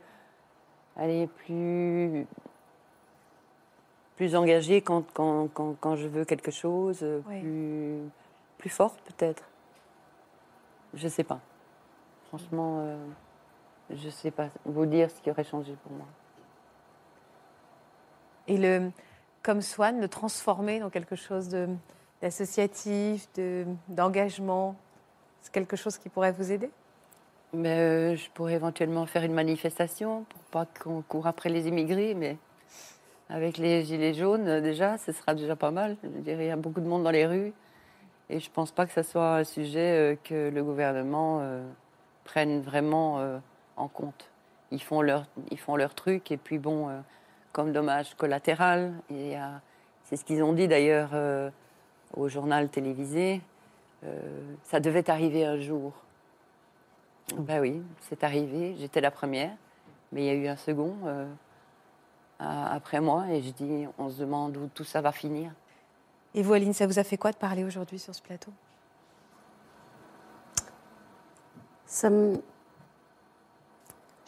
[0.96, 2.26] allez, plus,
[4.16, 7.40] plus engagé quand, quand, quand, quand je veux quelque chose, Oui.
[7.40, 7.98] plus,
[8.58, 9.44] plus forte, peut-être.
[10.94, 11.40] Je ne sais pas.
[12.28, 12.96] Franchement, euh,
[13.90, 16.06] je ne sais pas vous dire ce qui aurait changé pour moi.
[18.46, 18.90] Et le,
[19.42, 21.48] comme Swan, le transformer dans quelque chose
[22.22, 24.76] d'associatif, de- d'engagement,
[25.40, 26.70] c'est quelque chose qui pourrait vous aider?
[27.52, 32.14] Mais euh, je pourrais éventuellement faire une manifestation pour pas qu'on court après les immigrés,
[32.14, 32.36] mais
[33.30, 35.96] avec les gilets jaunes, déjà, ce sera déjà pas mal.
[36.02, 37.52] Je dirais, il y a beaucoup de monde dans les rues
[38.28, 41.66] et je pense pas que ce soit un sujet euh, que le gouvernement euh,
[42.24, 43.40] prenne vraiment
[43.76, 44.28] en compte.
[44.70, 46.90] Ils font leur, ils font leur truc et puis bon,
[47.52, 48.92] comme dommage collatéral,
[50.04, 51.50] c'est ce qu'ils ont dit d'ailleurs euh,
[52.16, 53.40] au journal télévisé.
[54.04, 55.92] euh, ça devait arriver un jour.
[57.36, 58.74] Ben oui, c'est arrivé.
[58.78, 59.50] J'étais la première,
[60.12, 61.26] mais il y a eu un second euh,
[62.38, 65.52] à- après moi, et je dis, on se demande où tout ça va finir.
[66.34, 68.52] Et vous, Aline, ça vous a fait quoi de parler aujourd'hui sur ce plateau?
[71.86, 72.40] Ça me...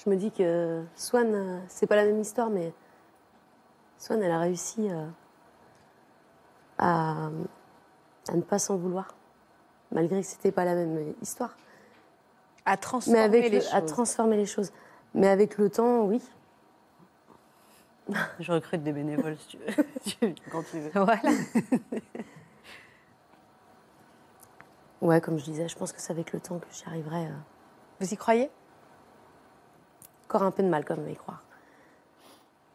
[0.02, 2.72] Je me dis que Swan, c'est pas la même histoire, mais
[4.00, 5.06] Swan, elle a réussi euh,
[6.78, 7.28] à,
[8.28, 9.14] à ne pas s'en vouloir,
[9.92, 11.54] malgré que c'était pas la même histoire.
[12.64, 13.90] À transformer Mais avec les le- à choses.
[13.90, 14.72] transformer les choses.
[15.14, 16.22] Mais avec le temps, oui.
[18.40, 19.84] Je recrute des bénévoles si tu veux.
[20.04, 20.90] Tu- quand tu veux.
[20.94, 21.20] Voilà.
[25.02, 27.24] Ouais, comme je disais, je pense que c'est avec le temps que j'y arriverai.
[27.26, 27.30] euh,
[28.00, 28.50] Vous y croyez?
[30.26, 31.42] Encore un peu de mal quand même à y croire.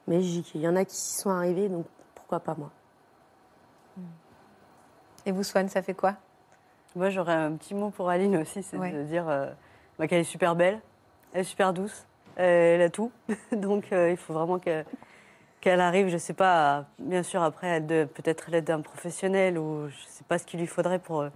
[0.07, 2.69] Mais il y en a qui y sont arrivés, donc pourquoi pas moi
[5.25, 6.15] Et vous, Swan, ça fait quoi?
[6.95, 8.91] Moi, j'aurais un petit mot pour Aline aussi, c'est Ouais.
[8.91, 9.51] de dire euh,
[9.99, 10.79] bah, qu'elle est super belle,
[11.33, 13.11] elle est super douce, elle a tout.
[13.51, 14.83] Donc, euh, il faut vraiment que-
[15.59, 20.05] qu'elle arrive, je sais pas, à- bien sûr, après, peut-être l'aide d'un professionnel ou je
[20.05, 21.29] sais pas ce qu'il lui faudrait pour euh,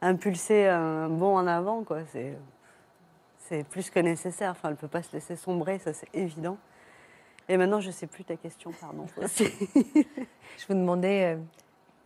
[0.00, 1.98] impulser un bond en avant, quoi.
[2.12, 2.38] C'est,
[3.40, 4.52] c'est plus que nécessaire.
[4.52, 6.56] Enfin, elle peut pas se laisser sombrer, ça c'est évident.
[7.48, 9.06] Et maintenant, je sais plus ta question, pardon.
[9.20, 11.38] Je vous demandais euh,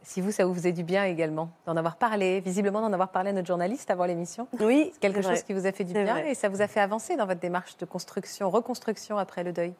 [0.02, 3.30] si vous, ça vous faisait du bien également d'en avoir parlé, visiblement d'en avoir parlé
[3.30, 4.48] à notre journaliste avant l'émission.
[4.60, 5.34] oui, C'est quelque vrai.
[5.34, 6.30] chose qui vous a fait du bien vrai.
[6.30, 9.74] et ça vous a fait avancer dans votre démarche de construction, reconstruction après le deuil.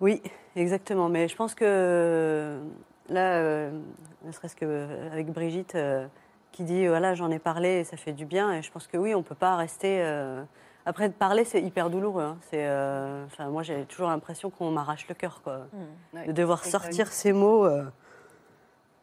[0.00, 0.22] Oui,
[0.56, 1.08] exactement.
[1.08, 2.60] Mais je pense que
[3.08, 3.70] là, euh,
[4.24, 6.06] ne serait-ce qu'avec Brigitte, euh,
[6.52, 8.52] qui dit voilà, j'en ai parlé et ça fait du bien.
[8.52, 10.00] Et je pense que oui, on ne peut pas rester.
[10.90, 12.24] Après, de parler, c'est hyper douloureux.
[12.24, 12.36] hein.
[12.50, 15.40] C'est, euh, Enfin, moi, j'ai toujours l'impression qu'on m'arrache le cœur.
[15.44, 15.68] Quoi.
[16.26, 17.64] De devoir sortir ces mots.
[17.64, 17.84] euh,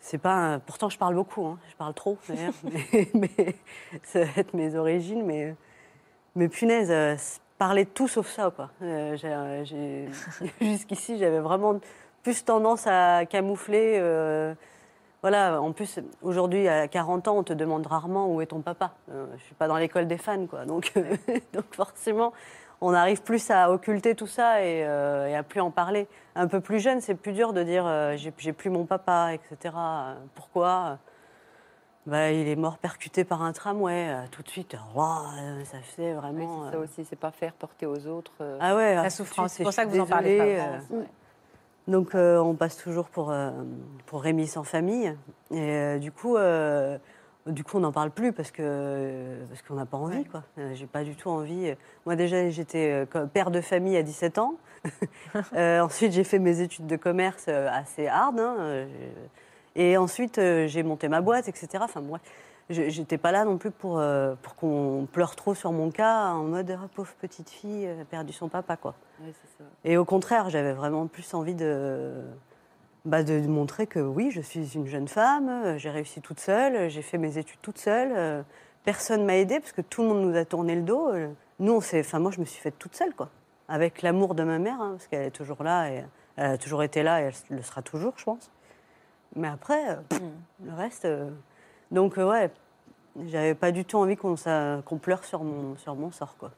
[0.02, 0.34] C'est pas.
[0.34, 1.46] un- Pourtant, je parle beaucoup.
[1.46, 1.58] hein.
[1.70, 2.54] Je parle trop, d'ailleurs.
[2.66, 3.56] mais, mais
[4.04, 5.24] ça va être mes origines.
[5.26, 5.56] Mais,
[6.36, 7.16] mais punaise, euh,
[7.58, 8.70] parler de tout sauf ça, quoi.
[10.62, 11.80] Jusqu'ici, j'avais vraiment
[12.22, 13.98] plus tendance à camoufler.
[15.22, 18.94] Voilà, en plus, aujourd'hui, à 40 ans, on te demande rarement où est ton papa.
[19.12, 20.66] Euh, je suis pas dans l'école des fans, quoi.
[20.66, 20.94] Donc,
[21.54, 22.34] donc forcément,
[22.82, 26.08] on arrive plus à occulter tout ça et, euh, et à plus en parler.
[26.36, 29.74] Un peu plus jeune, c'est plus dur de dire euh, j'ai plus mon papa, etc.
[30.36, 31.00] Pourquoi?
[32.06, 34.16] Bah, Il est mort percuté par un tramway.
[34.32, 36.66] Tout de suite, ça fait Oui, vraiment.
[36.66, 38.34] c'est ça aussi, c'est pas faire porter aux autres.
[38.62, 40.96] ah ouais, La ah, souffrance, c'est pour ça que vous en parlez pas.
[41.88, 43.52] Donc euh, on passe toujours pour, euh,
[44.06, 45.16] pour Rémi sans famille.
[45.52, 46.38] Et euh, du coup,
[47.48, 50.26] du coup, on n'en parle plus parce que parce qu'on n'a pas envie.
[50.26, 50.44] quoi.
[50.74, 51.74] J'ai pas du tout envie.
[52.06, 54.56] Moi déjà, j'étais père de famille à 17 ans.
[55.56, 58.40] Ensuite, j'ai fait mes études de commerce assez hard.
[58.40, 58.86] hein,
[59.76, 61.68] et ensuite, j'ai monté ma boîte, etc.
[61.82, 62.20] Enfin, moi,
[62.70, 66.44] j'étais pas là non plus pour, euh, pour qu'on pleure trop sur mon cas en
[66.44, 68.96] mode ah, pauvre petite fille, elle a perdu son papa, quoi.
[69.58, 69.64] ça.
[69.86, 72.14] Et au contraire, j'avais vraiment plus envie de,
[73.06, 77.02] bah, de montrer que oui, je suis une jeune femme, j'ai réussi toute seule, j'ai
[77.02, 78.42] fait mes études toute seule, euh,
[78.84, 81.08] personne m'a aidée parce que tout le monde nous a tourné le dos.
[81.10, 83.30] euh, Nous, on enfin moi, je me suis faite toute seule, quoi,
[83.70, 86.04] avec l'amour de ma mère, hein, parce qu'elle est toujours là et
[86.36, 88.52] elle a toujours été là et elle le sera toujours, je pense.
[89.36, 90.22] Mais après, euh, pff,
[90.66, 91.08] le reste,
[91.92, 92.52] donc euh, ouais,
[93.28, 94.36] j'avais pas du tout envie qu'on
[95.02, 96.52] pleure sur mon, sur mon sort, quoi.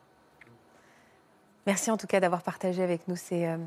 [1.66, 3.58] Merci en tout cas d'avoir partagé avec nous ces, euh,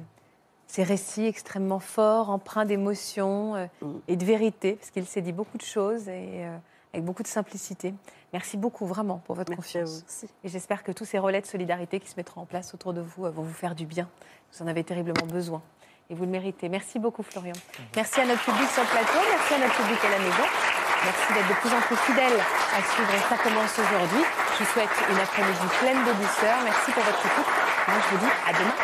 [0.67, 3.93] ces récits extrêmement forts, empreints d'émotions euh, Mm.
[4.09, 6.57] et de vérité, parce qu'il s'est dit beaucoup de choses et euh,
[6.93, 7.95] avec beaucoup de simplicité.
[8.33, 10.05] Merci beaucoup vraiment pour votre Merci à confiance.
[10.23, 10.29] vous.
[10.45, 13.01] Et j'espère que tous ces relais de solidarité qui se mettront en place autour de
[13.03, 14.09] vous euh, vont vous faire du bien.
[14.53, 15.63] Vous en avez terriblement besoin.
[16.11, 16.69] Et vous le méritez.
[16.69, 17.55] Merci beaucoup, Florian.
[17.95, 19.19] Merci à notre public sur le plateau.
[19.31, 20.72] Merci à notre public à la maison.
[21.05, 22.39] Merci d'être de plus en plus fidèles
[22.77, 24.25] à suivre Ça commence aujourd'hui.
[24.55, 26.57] Je vous souhaite une après-midi pleine de douceur.
[26.65, 27.51] Merci pour votre écoute.
[27.89, 28.77] Moi, je vous dis à demain.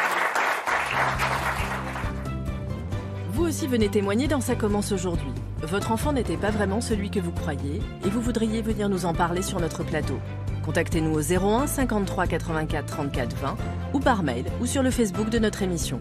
[3.30, 5.32] Vous aussi venez témoigner dans Ça commence aujourd'hui.
[5.62, 9.14] Votre enfant n'était pas vraiment celui que vous croyez et vous voudriez venir nous en
[9.14, 10.18] parler sur notre plateau.
[10.64, 13.56] Contactez-nous au 01 53 84 34 20
[13.94, 16.00] ou par mail ou sur le Facebook de notre émission.